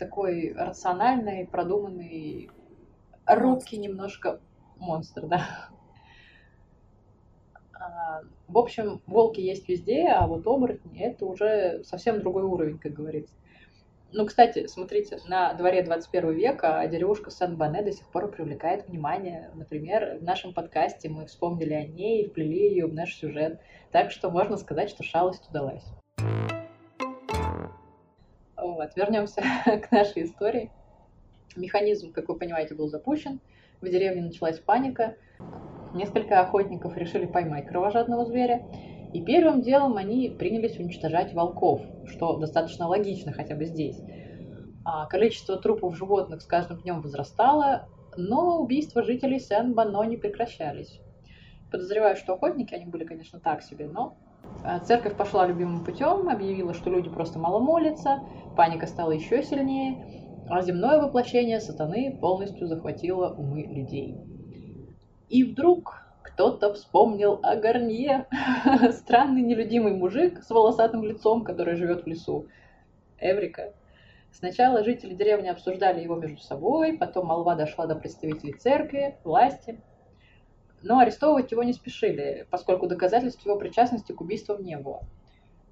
[0.00, 2.50] такой рациональный, продуманный,
[3.26, 4.40] робкий немножко
[4.78, 5.68] монстр, да.
[7.72, 12.94] А, в общем, волки есть везде, а вот оборотни— это уже совсем другой уровень, как
[12.94, 13.34] говорится.
[14.12, 19.50] Ну, кстати, смотрите, на дворе 21 века деревушка Сан-Бане до сих пор привлекает внимание.
[19.54, 23.60] Например, в нашем подкасте мы вспомнили о ней и вплели ее в наш сюжет.
[23.92, 25.84] Так что можно сказать, что шалость удалась.
[28.80, 30.70] Вот, вернемся к нашей истории.
[31.54, 33.38] Механизм, как вы понимаете, был запущен.
[33.82, 35.16] В деревне началась паника.
[35.92, 38.62] Несколько охотников решили поймать кровожадного зверя.
[39.12, 44.00] И первым делом они принялись уничтожать волков, что достаточно логично хотя бы здесь.
[44.82, 51.00] А количество трупов животных с каждым днем возрастало, но убийства жителей Сен-Бано не прекращались.
[51.70, 54.16] Подозреваю, что охотники, они были, конечно, так себе, но
[54.84, 58.20] церковь пошла любимым путем, объявила, что люди просто мало молятся,
[58.56, 64.16] паника стала еще сильнее, а земное воплощение сатаны полностью захватило умы людей.
[65.28, 68.26] И вдруг кто-то вспомнил о Гарнье,
[68.92, 72.46] странный нелюдимый мужик с волосатым лицом, который живет в лесу.
[73.18, 73.72] Эврика.
[74.32, 79.80] Сначала жители деревни обсуждали его между собой, потом молва дошла до представителей церкви, власти–
[80.82, 85.02] но арестовывать его не спешили, поскольку доказательств его причастности к убийствам не было.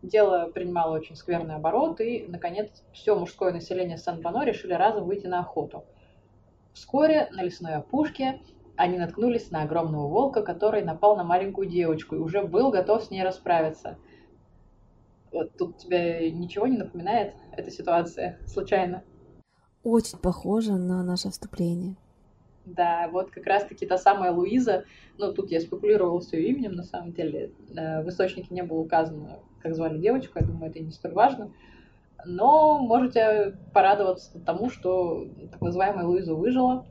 [0.03, 5.41] Дело принимало очень скверный оборот, и, наконец, все мужское население Сан-Бано решили разом выйти на
[5.41, 5.85] охоту.
[6.73, 8.41] Вскоре на лесной опушке
[8.77, 13.11] они наткнулись на огромного волка, который напал на маленькую девочку и уже был готов с
[13.11, 13.99] ней расправиться.
[15.33, 19.03] Вот тут тебе ничего не напоминает эта ситуация случайно?
[19.83, 21.97] Очень похоже на наше вступление.
[22.77, 24.85] Да, вот как раз-таки та самая Луиза,
[25.17, 28.79] ну, тут я спекулировала с ее именем, на самом деле, э, в источнике не было
[28.79, 31.51] указано, как звали девочку, я думаю, это не столь важно,
[32.27, 36.85] но можете порадоваться тому, что так называемая Луиза выжила,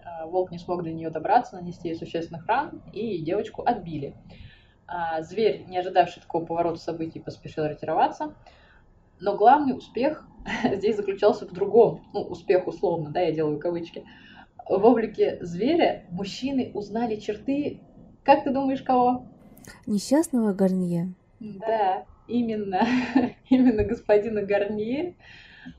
[0.00, 4.14] э, волк не смог до нее добраться, нанести ей существенных ран, и девочку отбили.
[4.88, 8.34] А зверь, не ожидавший такого поворота событий, поспешил ретироваться,
[9.20, 10.26] но главный успех
[10.64, 14.04] здесь заключался в другом, ну, успех условно, да, я делаю кавычки–
[14.68, 17.80] в облике зверя мужчины узнали черты,
[18.24, 19.24] как ты думаешь, кого?
[19.86, 21.12] Несчастного Гарнье.
[21.40, 22.82] Да, именно,
[23.50, 25.14] именно господина Гарнье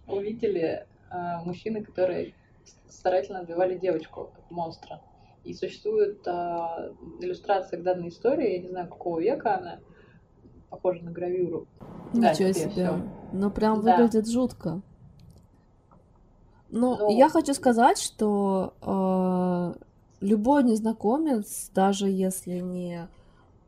[0.08, 2.34] увидели э, мужчины, которые
[2.88, 5.02] старательно отбивали девочку от монстра.
[5.44, 6.32] И существует э,
[7.22, 9.80] иллюстрация к данной истории, я не знаю, какого века она,
[10.70, 11.68] похожа на гравюру.
[12.14, 12.70] Ничего да, себе.
[12.70, 13.02] Все.
[13.34, 13.98] Ну, прям да.
[13.98, 14.82] выглядит жутко.
[16.70, 17.10] Ну, Но...
[17.10, 19.80] я хочу сказать, что э,
[20.22, 23.08] любой незнакомец, даже если не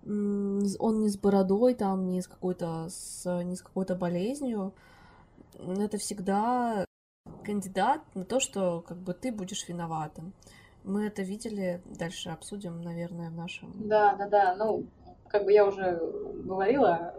[0.06, 4.74] он не с бородой, там, не с какой-то, с, не с какой-то болезнью,
[5.60, 6.86] это всегда
[7.44, 10.34] кандидат на то, что как бы ты будешь виноватым.
[10.84, 13.72] Мы это видели, дальше обсудим, наверное, в нашем...
[13.88, 14.56] Да, да, да.
[14.56, 14.86] Ну,
[15.28, 16.00] как бы я уже
[16.44, 17.14] говорила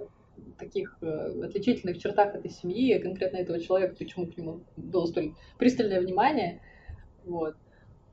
[0.58, 6.00] таких э, отличительных чертах этой семьи, конкретно этого человека, почему к нему было столь пристальное
[6.00, 6.60] внимание.
[7.24, 7.56] Вот.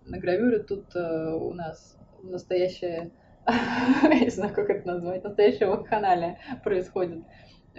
[0.06, 3.12] На гравюре тут э, у нас настоящая,
[3.48, 7.24] я не знаю, как это назвать, настоящая вакханалия происходит.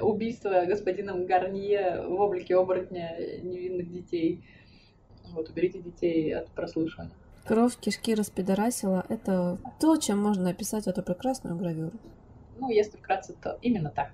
[0.01, 4.45] Убийство господином Гарнье в облике оборотня невинных детей.
[5.33, 7.13] Вот, уберите детей от прослушивания.
[7.49, 11.93] Кровь кишки распидорасила— это то, чем можно описать эту прекрасную гравюру.
[12.59, 14.11] Ну, если вкратце, то именно так.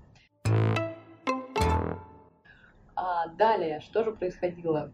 [2.97, 4.93] А далее, что же происходило?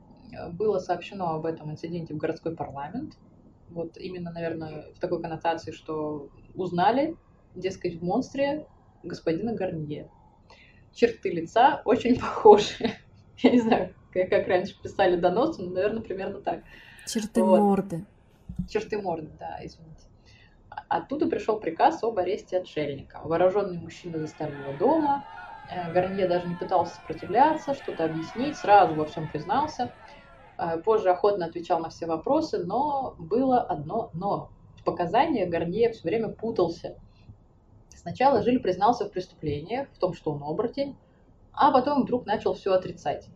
[0.53, 3.17] Было сообщено об этом инциденте в городской парламент.
[3.69, 7.17] Вот именно, наверное, в такой коннотации, что узнали,
[7.55, 8.67] дескать, в монстре
[9.03, 10.11] господина Гарнье.
[10.93, 12.93] Черты лица очень похожи.
[13.39, 16.63] Я не знаю, как, как раньше писали доносы, но, наверное, примерно так.
[17.07, 17.59] Черты вот.
[17.59, 18.05] морды
[18.69, 20.05] черты морды, да, извините.
[20.89, 23.21] Оттуда пришел приказ об аресте отшельника.
[23.25, 25.25] Вооруженный мужчина застали его дома.
[25.71, 29.93] Э, Гарнье даже не пытался сопротивляться, что-то объяснить, сразу во всем признался.
[30.59, 34.51] Э, позже охотно отвечал на все вопросы, но было одно «но».
[34.77, 36.97] В показаниях Гарнье все время путался.
[37.95, 40.97] Сначала Жиль признался в преступлениях, в том, что он оборотень,
[41.53, 43.29] а потом вдруг начал все отрицать.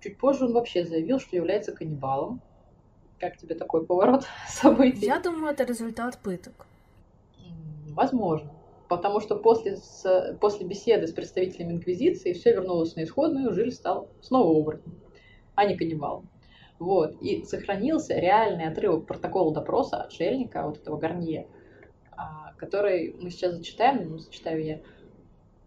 [0.00, 2.42] Чуть позже он вообще заявил, что является каннибалом,
[3.18, 5.06] как тебе такой поворот событий?
[5.06, 6.66] Я думаю, это результат пыток.
[7.88, 8.50] Возможно.
[8.96, 14.10] Потому что после, с, после беседы с представителями Инквизиции все вернулось на исходную, Жиль стал
[14.20, 15.00] снова оборотнем,
[15.54, 16.28] а не каннибалом.
[16.78, 17.16] Вот.
[17.22, 21.46] И сохранился реальный отрывок протокола допроса отшельника, вот этого Гарнье,
[22.10, 24.80] а, который мы сейчас зачитаем, ну, зачитаю я.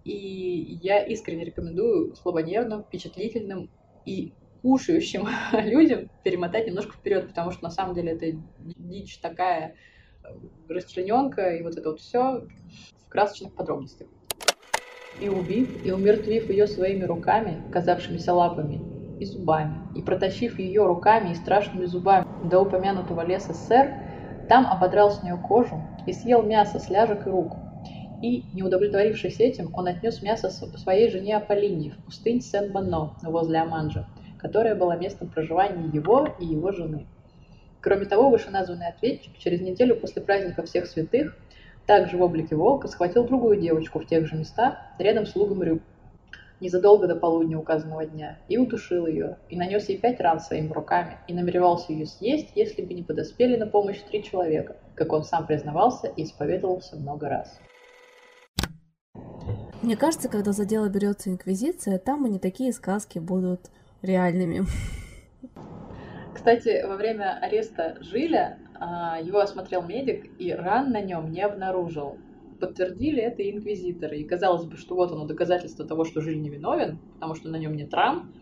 [0.03, 3.71] И я искренне рекомендую слабонервным, впечатлительным
[4.05, 5.27] и кушающим
[5.63, 9.77] людям перемотать немножко вперед, потому что на самом деле это дичь такая
[10.23, 10.27] э,
[10.69, 12.47] расчлененка и вот это вот все
[13.05, 14.07] в красочных подробностях.
[15.19, 18.81] И убив, и умертвив ее своими руками, казавшимися лапами,
[19.19, 23.93] и зубами, и протащив ее руками и страшными зубами до упомянутого леса сэр,
[24.49, 27.53] там ободрал с нее кожу и съел мясо с ляжек и рук.
[28.21, 34.07] И, не удовлетворившись этим, он отнес мясо своей жене Аполлинии в пустынь Сен-Бано возле Аманжа,
[34.37, 37.07] которая была местом проживания его и его жены.
[37.81, 41.37] Кроме того, вышеназванный ответчик через неделю после праздника всех святых
[41.85, 45.81] также в облике волка схватил другую девочку в тех же местах, рядом с лугом рыб,
[46.59, 51.17] незадолго до полудня указанного дня, и утушил ее, и нанес ей пять ран своими руками,
[51.27, 55.45] и намеревался ее съесть, если бы не подоспели на помощь три человека, как он сам
[55.45, 57.59] признавался и исповедовался много раз.
[59.81, 63.69] Мне кажется, когда за дело берется инквизиция, там и не такие сказки будут
[64.01, 64.65] реальными.
[66.33, 72.17] Кстати, во время ареста Жиля его осмотрел медик и ран на нем не обнаружил.
[72.59, 74.19] Подтвердили это инквизиторы.
[74.19, 77.75] И казалось бы, что вот оно доказательство того, что Жиль невиновен, потому что на нем
[77.75, 78.33] нет ран.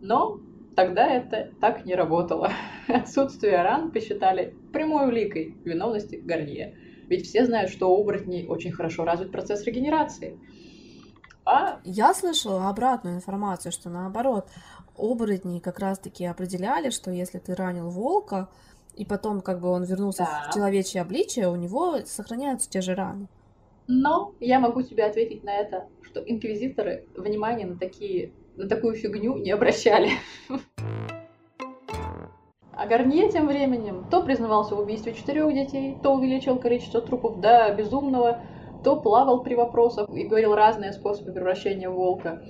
[0.00, 0.40] Но
[0.74, 2.50] тогда это так не работало.
[2.88, 6.76] Отсутствие ран посчитали прямой уликой виновности Гарнье.
[7.08, 10.38] Ведь все знают, что у оборотней очень хорошо развит процесс регенерации.
[11.44, 11.80] А...
[11.84, 14.48] Я слышала обратную информацию, что наоборот,
[14.96, 18.48] оборотни как раз-таки определяли, что если ты ранил волка,
[19.00, 20.50] и потом как бы он вернулся да.
[20.50, 23.28] в человечье обличие, у него сохраняются те же раны.
[23.88, 29.38] Но я могу тебе ответить на это, что инквизиторы внимания на такие на такую фигню
[29.38, 30.10] не обращали.
[32.72, 37.74] А Гарнье тем временем то признавался в убийстве четырех детей, то увеличил количество трупов до
[37.74, 38.42] безумного,
[38.84, 42.42] то плавал при вопросах и говорил разные способы превращения волка.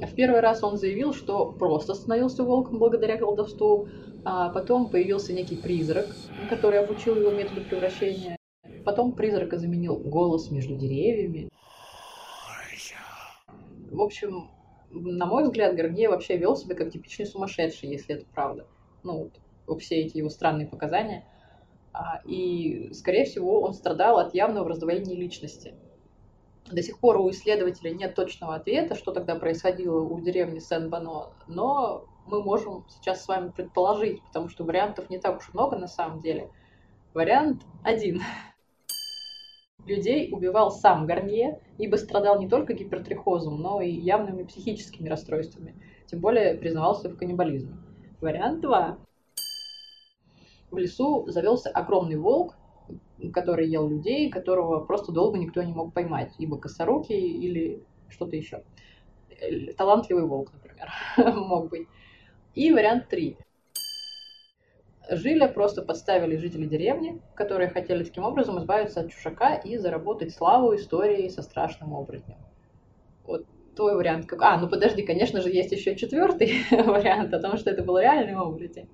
[0.00, 3.88] В первый раз он заявил, что просто становился волком благодаря колдовству,
[4.24, 6.06] а потом появился некий призрак,
[6.48, 8.36] который обучил его методу превращения.
[8.84, 11.48] Потом призрака заменил голос между деревьями.
[13.90, 14.50] В общем,
[14.90, 18.66] на мой взгляд, Гарнье вообще вел себя как типичный сумасшедший, если это правда.
[19.02, 19.30] Ну,
[19.66, 21.24] вот, все эти его странные показания.
[21.92, 25.74] А, и, скорее всего, он страдал от явного раздвоения личности.
[26.70, 32.04] До сих пор у исследователей нет точного ответа, что тогда происходило у деревни Сен-Бано, но
[32.26, 36.20] мы можем сейчас с вами предположить, потому что вариантов не так уж много на самом
[36.20, 36.50] деле.
[37.14, 38.20] Вариант один.
[39.86, 45.82] Людей убивал сам Гарнье, ибо страдал не только гипертрихозом, но и явными психическими расстройствами.
[46.06, 47.78] Тем более признавался в каннибализме.
[48.20, 48.98] Вариант два.
[50.70, 52.56] В лесу завелся огромный волк,
[53.32, 56.32] который ел людей, которого просто долго никто не мог поймать.
[56.38, 58.62] Либо косорукий, или что-то еще.
[59.76, 60.88] Талантливый волк, например,
[61.36, 61.88] мог быть.
[62.54, 63.36] И вариант три.
[65.10, 70.74] Жиля просто подставили жители деревни, которые хотели таким образом избавиться от чужака и заработать славу
[70.76, 72.36] истории со страшным оборотнем.
[73.24, 74.42] Вот твой вариант как...
[74.42, 78.34] А, ну подожди, конечно же, есть еще четвертый вариант о том, что это был реальный
[78.34, 78.88] оборотень.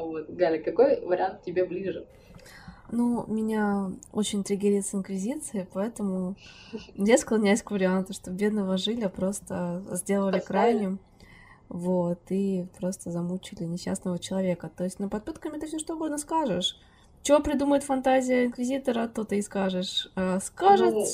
[0.00, 2.06] Вот, Галя, какой вариант тебе ближе?
[2.92, 6.36] Ну, меня очень триггерит с Инквизицией, поэтому
[6.94, 11.00] я склоняюсь к варианту, что бедного Жиля просто сделали крайним.
[11.70, 14.70] Вот, и просто замучили несчастного человека.
[14.76, 16.78] То есть, ну, под пытками ты все что угодно скажешь.
[17.22, 20.10] Что придумает фантазия Инквизитора, то ты и скажешь.
[20.14, 20.92] А скажет...
[20.92, 21.06] Ну,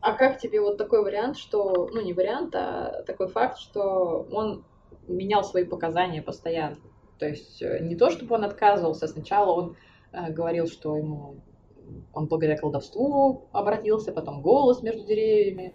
[0.00, 1.90] а как тебе вот такой вариант, что...
[1.92, 4.64] Ну, не вариант, а такой факт, что он
[5.06, 6.78] менял свои показания постоянно.
[7.18, 9.76] То есть, э, не то, чтобы он отказывался, сначала он
[10.12, 11.36] говорил, что ему
[12.12, 15.74] он благодаря колдовству обратился, потом голос между деревьями.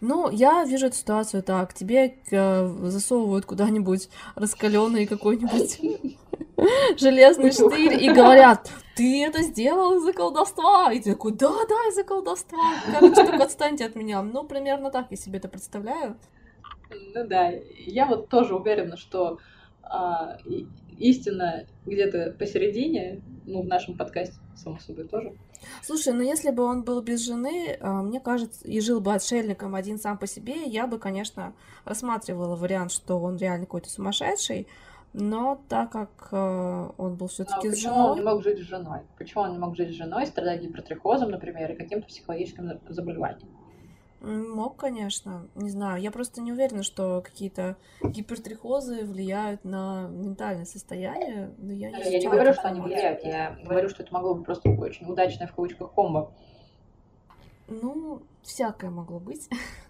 [0.00, 1.72] Ну, я вижу эту ситуацию так.
[1.72, 5.80] Тебе э, засовывают куда-нибудь раскаленный какой-нибудь
[7.00, 10.92] железный штырь и говорят, ты это сделал из-за колдовства.
[10.92, 12.58] И ты такой, да, да, из-за колдовства.
[12.92, 14.22] Короче, только отстаньте от меня.
[14.22, 16.18] Ну, примерно так я себе это представляю.
[16.90, 17.52] Ну да,
[17.86, 19.38] я вот тоже уверена, что
[19.82, 20.36] а,
[20.98, 25.34] истина где-то посередине, ну, в нашем подкасте, само собой, тоже.
[25.82, 29.74] Слушай, ну если бы он был без жены, а, мне кажется, и жил бы отшельником
[29.74, 34.66] один сам по себе, я бы, конечно, рассматривала вариант, что он реально какой-то сумасшедший,
[35.12, 38.10] но так как э, он был все-таки а с женой...
[38.10, 39.00] он не мог жить с женой?
[39.16, 43.48] Почему он не мог жить с женой, страдать гипертрихозом, например, и каким-то психологическим заболеванием?
[44.24, 45.48] Мог, конечно.
[45.54, 46.00] Не знаю.
[46.00, 51.54] Я просто не уверена, что какие-то гипертрихозы влияют на ментальное состояние.
[51.58, 53.22] Но я не, я не говорю, что они влияют.
[53.22, 56.32] Я говорю, что это могло быть просто очень удачное в кавычках комбо.
[57.68, 59.48] Ну, всякое могло быть.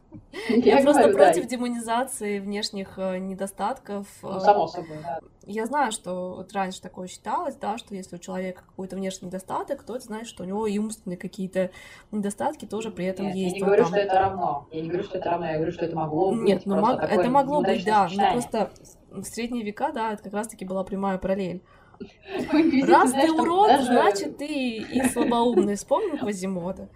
[0.48, 4.06] Я, просто против демонизации внешних э, недостатков.
[4.22, 5.20] Ну, само собой, да.
[5.46, 9.82] Я знаю, что вот раньше такое считалось, да, что если у человека какой-то внешний недостаток,
[9.82, 11.70] то это значит, что у него и умственные какие-то
[12.12, 13.56] недостатки тоже при этом Нет, есть.
[13.56, 14.68] Я не говорю, что это равно.
[14.70, 16.42] Я не говорю, что это равно, я говорю, что это могло быть.
[16.42, 17.00] Нет, ну мог...
[17.00, 18.08] это могло быть, да.
[18.12, 18.70] Но просто
[19.10, 21.62] в средние века, да, это как раз-таки была прямая параллель.
[22.88, 25.76] Раз ты урод, значит ты и слабоумный.
[25.76, 26.88] Вспомнил Квазимода.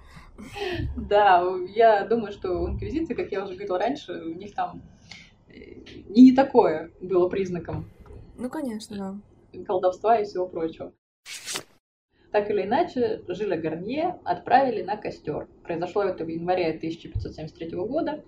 [0.96, 4.82] Да, я думаю, что у инквизиции, как я уже говорила раньше, у них там
[5.48, 5.52] э,
[6.08, 7.90] не такое было признаком.
[8.36, 9.20] Ну, конечно,
[9.52, 9.64] да.
[9.64, 10.92] Колдовства и всего прочего.
[12.30, 15.48] Так или иначе, Жиля Гарнье отправили на костер.
[15.62, 18.22] Произошло это в январе 1573 года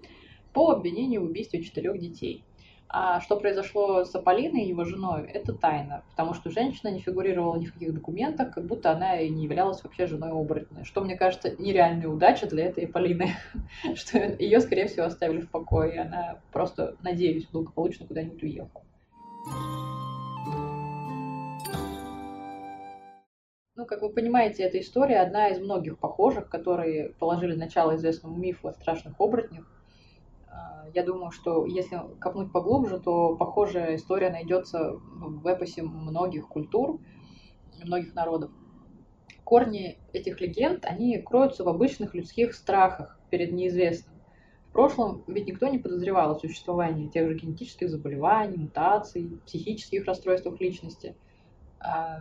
[0.52, 2.44] по обвинению в убийстве четырех детей.
[2.92, 7.66] А что произошло с Аполлиной, его женой, это тайна, потому что женщина не фигурировала ни
[7.66, 10.84] в каких документах, как будто она и не являлась вообще женой оборотня.
[10.84, 13.36] Что, мне кажется, нереальная удача для этой Аполлины,
[13.94, 18.82] что ее, скорее всего, оставили в покое, и она просто, надеюсь, благополучно куда-нибудь уехала.
[23.76, 28.66] Ну, как вы понимаете, эта история одна из многих похожих, которые положили начало известному мифу
[28.66, 29.64] о страшных оборотнях.
[30.50, 37.00] А, я думаю, что если копнуть поглубже, то похожая история найдется в эпосе многих культур,
[37.84, 38.50] многих народов.
[39.44, 44.20] Корни этих легенд, они кроются в обычных людских страхах перед неизвестным.
[44.68, 50.60] В прошлом ведь никто не подозревал о существовании тех же генетических заболеваний, мутаций, психических расстройствах
[50.60, 51.16] личности.
[51.80, 52.20] А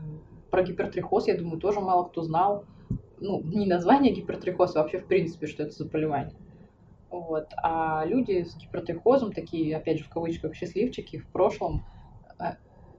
[0.49, 2.65] про гипертрихоз, я думаю, тоже мало кто знал.
[3.19, 6.33] Ну, не название гипертрихоз, а вообще в принципе, что это заболевание.
[7.09, 7.47] Вот.
[7.57, 11.85] А люди с гипертрихозом, такие, опять же, в кавычках, счастливчики, в прошлом,
[12.39, 12.53] э,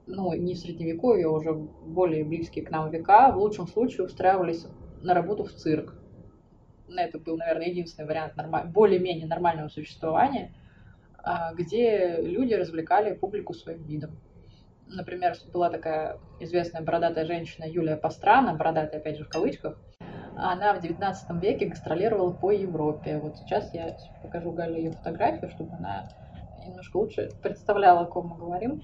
[0.06, 4.66] ну, не в средневековье, а уже более близкие к нам века, в лучшем случае устраивались
[5.02, 5.94] на работу в цирк.
[6.88, 8.64] Это был, наверное, единственный вариант норма...
[8.64, 10.52] более-менее нормального существования,
[11.22, 14.18] а, где люди развлекали публику своим видом.
[14.88, 19.78] Например, была такая известная бородатая женщина Юлия Пастрана, бородатая, опять же, в кавычках,
[20.40, 23.18] она в 19 веке гастролировала по Европе.
[23.18, 26.08] Вот сейчас я покажу Гале ее фотографию, чтобы она
[26.66, 28.82] немножко лучше представляла, о ком мы говорим.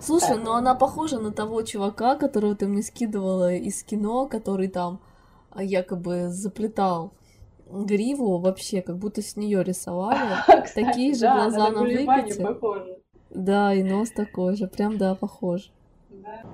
[0.00, 0.44] Слушай, так.
[0.44, 5.00] ну она похожа на того чувака, которого ты мне скидывала из кино, который там
[5.50, 7.12] а, якобы заплетал
[7.70, 10.18] гриву вообще, как будто с нее рисовали.
[10.74, 12.56] Такие же глаза на выкате.
[13.30, 15.70] Да, и нос такой же, прям да, похож.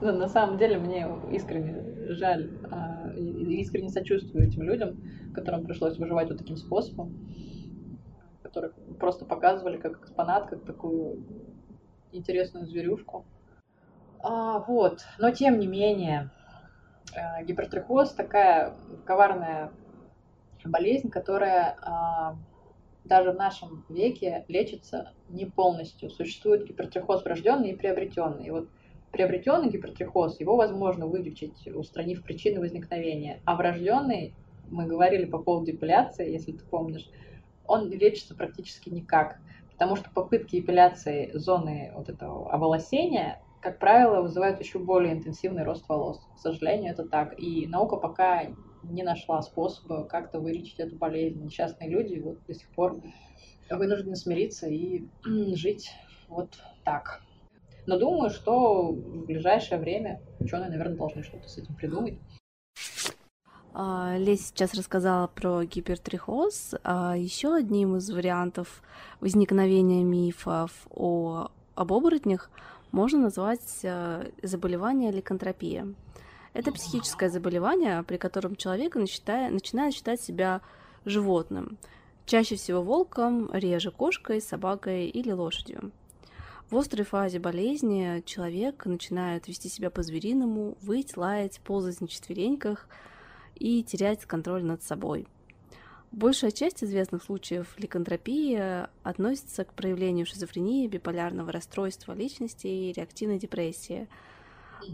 [0.00, 0.12] Да.
[0.12, 5.02] На самом деле мне искренне жаль, а, искренне сочувствую этим людям,
[5.32, 7.14] которым пришлось выживать вот таким способом,
[8.42, 11.24] которых просто показывали как экспонат, как такую
[12.12, 13.24] интересную зверюшку.
[14.20, 16.30] А, вот, но тем не менее,
[17.14, 19.72] Э, гипертрихоз такая коварная
[20.64, 22.36] болезнь, которая а,
[23.04, 26.10] даже в нашем веке лечится не полностью.
[26.10, 28.46] Существует гипертрихоз врожденный и приобретенный.
[28.46, 28.68] И вот
[29.14, 33.40] приобретенный гипертрихоз, его возможно вылечить, устранив причины возникновения.
[33.44, 34.34] А врожденный,
[34.68, 37.08] мы говорили по поводу эпиляции, если ты помнишь,
[37.64, 39.36] он лечится практически никак.
[39.70, 45.88] Потому что попытки эпиляции зоны вот этого оволосения, как правило, вызывают еще более интенсивный рост
[45.88, 46.20] волос.
[46.34, 47.38] К сожалению, это так.
[47.38, 48.42] И наука пока
[48.82, 51.40] не нашла способа как-то вылечить эту болезнь.
[51.40, 53.00] Несчастные люди вот до сих пор
[53.70, 55.04] вынуждены смириться и
[55.54, 55.90] жить
[56.28, 57.22] вот так.
[57.86, 62.18] Но думаю, что в ближайшее время ученые, наверное, должны что-то с этим придумать.
[63.76, 66.74] А, Леся сейчас рассказала про гипертрихоз.
[66.84, 68.82] А еще одним из вариантов
[69.20, 72.50] возникновения мифов о, об оборотнях
[72.92, 75.88] можно назвать э, заболевание ликантропия.
[76.52, 80.60] Это психическое заболевание, при котором человек начинает считать себя
[81.04, 81.76] животным.
[82.26, 85.90] Чаще всего волком, реже кошкой, собакой или лошадью.
[86.70, 92.88] В острой фазе болезни человек начинает вести себя по-звериному, выть, лаять, ползать на четвереньках
[93.54, 95.26] и терять контроль над собой.
[96.10, 104.08] Большая часть известных случаев ликантропии относится к проявлению шизофрении, биполярного расстройства личности и реактивной депрессии–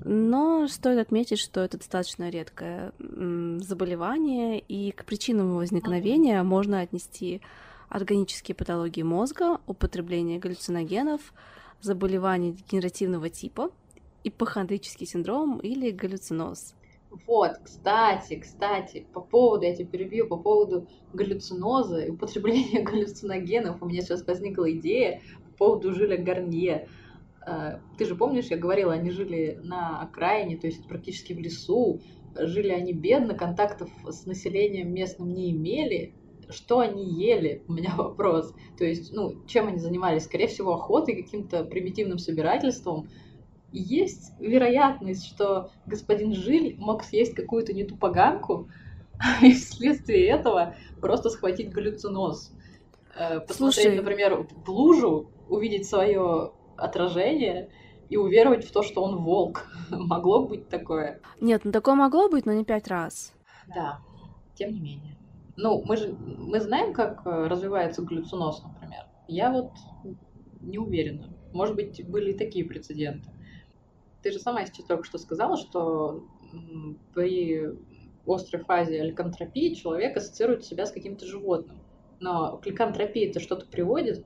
[0.05, 7.41] но стоит отметить, что это достаточно редкое заболевание, и к причинам его возникновения можно отнести
[7.89, 11.33] органические патологии мозга, употребление галлюциногенов,
[11.81, 13.70] заболевания дегенеративного типа,
[14.24, 16.74] ипохондрический синдром или галлюциноз.
[17.26, 23.87] Вот, кстати, кстати, по поводу, я тебя перебью, по поводу галлюциноза и употребления галлюциногенов, у
[23.87, 26.89] меня сейчас возникла идея по поводу Жиля Гарнье.
[27.45, 32.01] Э, ты же помнишь, я говорила, они жили на окраине, то есть практически в лесу,
[32.37, 36.14] жили они бедно, контактов с населением местным не имели.
[36.51, 37.62] Что они ели?
[37.68, 38.55] У меня вопрос.
[38.78, 40.24] То есть, ну, чем они занимались?
[40.24, 43.09] Скорее всего, охотой, каким-то примитивным собирательством.
[43.72, 48.68] есть вероятность, что господин Жиль мог съесть какую-то не ту поганку,
[49.42, 52.53] и вследствие этого просто схватить галлюциноз.
[53.14, 53.96] Э, посмотреть, Слушай...
[53.96, 57.70] например, в лужу, увидеть свое отражение
[58.09, 59.66] и уверовать в то, что он волк.
[59.90, 61.20] Могло быть такое?
[61.40, 63.32] Нет, ну такое могло быть, но не пять раз.
[63.74, 64.01] Да,
[64.55, 65.16] тем не менее.
[65.57, 69.05] Ну, мы же мы знаем, как э, развивается глюциноз, например.
[69.28, 69.72] Я вот
[70.61, 71.28] не уверена.
[71.53, 73.28] Может быть, были и такие прецеденты.
[74.22, 76.24] Ты же сама сейчас только что сказала, что
[77.14, 77.68] при
[78.26, 81.78] острой фазе ликантропии человек ассоциирует себя с каким-то животным.
[82.20, 84.24] Но к ликантропии это что-то приводит?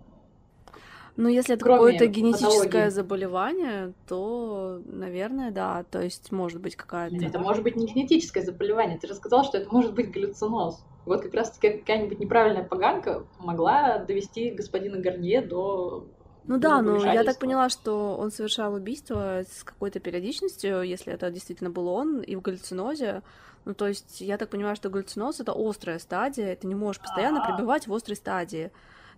[1.17, 2.91] Ну, если это какое-то генетическое патологии.
[2.91, 5.85] заболевание, то, наверное, да.
[5.85, 7.25] То есть, может быть, какая-то.
[7.25, 8.99] Это может быть не генетическое заболевание.
[8.99, 10.85] Ты же сказал, что это может быть галлюциноз.
[11.07, 16.07] Вот как раз-таки какая-нибудь неправильная поганка могла довести господина Гарнье до
[16.47, 21.31] ну да, но я так поняла, что он совершал убийство с какой-то периодичностью, если это
[21.31, 23.23] действительно был он, и в галлюцинозе.
[23.65, 27.43] Ну, то есть, я так понимаю, что галлюциноз— это острая стадия, ты не можешь постоянно
[27.43, 28.71] пребывать в острой стадии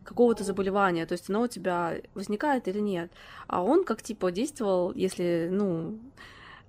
[0.05, 3.11] какого-то заболевания, то есть оно у тебя возникает или нет.
[3.49, 5.99] А он как типа действовал, если, ну,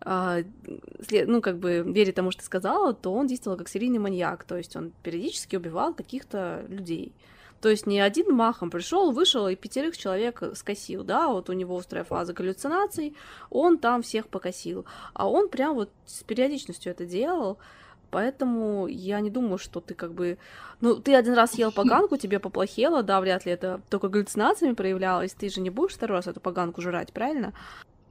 [0.05, 4.57] ну, как бы, веря тому, что ты сказала, то он действовал как серийный маньяк, то
[4.57, 7.13] есть он периодически убивал каких-то людей.
[7.61, 11.75] То есть не один махом пришел, вышел и пятерых человек скосил, да, вот у него
[11.75, 13.15] острая фаза галлюцинаций,
[13.49, 17.57] он там всех покосил, а он прям вот с периодичностью это делал,
[18.09, 20.37] Поэтому я не думаю, что ты как бы...
[20.79, 25.33] Ну, ты один раз съел поганку, тебе поплохело, да, вряд ли это только галлюцинациями проявлялось,
[25.33, 27.53] ты же не будешь второй раз эту поганку жрать, правильно?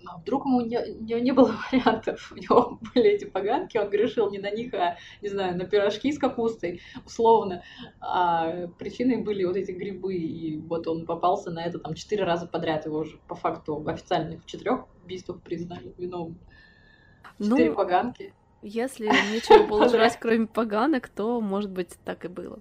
[0.09, 4.31] А вдруг ему не, не, не было вариантов, у него были эти поганки, он грешил
[4.31, 7.63] не на них, а, не знаю, на пирожки с капустой, условно,
[8.01, 12.47] а причиной были вот эти грибы, и вот он попался на это там четыре раза
[12.47, 16.39] подряд, его уже по факту официально в четырех убийствах признали виновным.
[17.39, 17.77] Четыре ну...
[17.77, 18.33] поганки.
[18.63, 22.61] Если нечего было жрать, кроме поганок, то, может быть, так и было.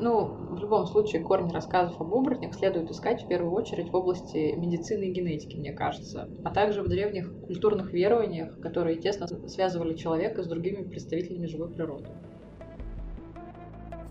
[0.00, 4.54] Ну, в любом случае, корни рассказов об оборотнях следует искать в первую очередь в области
[4.56, 10.42] медицины и генетики, мне кажется, а также в древних культурных верованиях, которые тесно связывали человека
[10.42, 12.08] с другими представителями живой природы.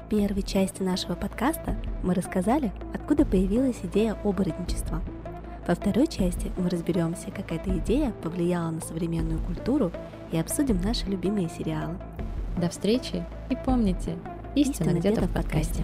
[0.05, 5.01] В первой части нашего подкаста мы рассказали, откуда появилась идея оборотничества–
[5.67, 9.91] во второй части мы разберемся, как эта идея повлияла на современную культуру
[10.31, 11.97] и обсудим наши любимые сериалы.
[12.57, 14.15] До встречи и помните,
[14.61, 15.83] истина, истина где-то, где в подкасте.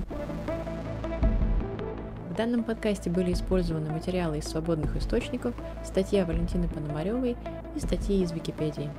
[2.30, 5.54] В данном подкасте были использованы материалы из свободных источников,
[5.86, 7.38] статья Валентины Пономаревой
[7.76, 8.90] и статьи из Википедии.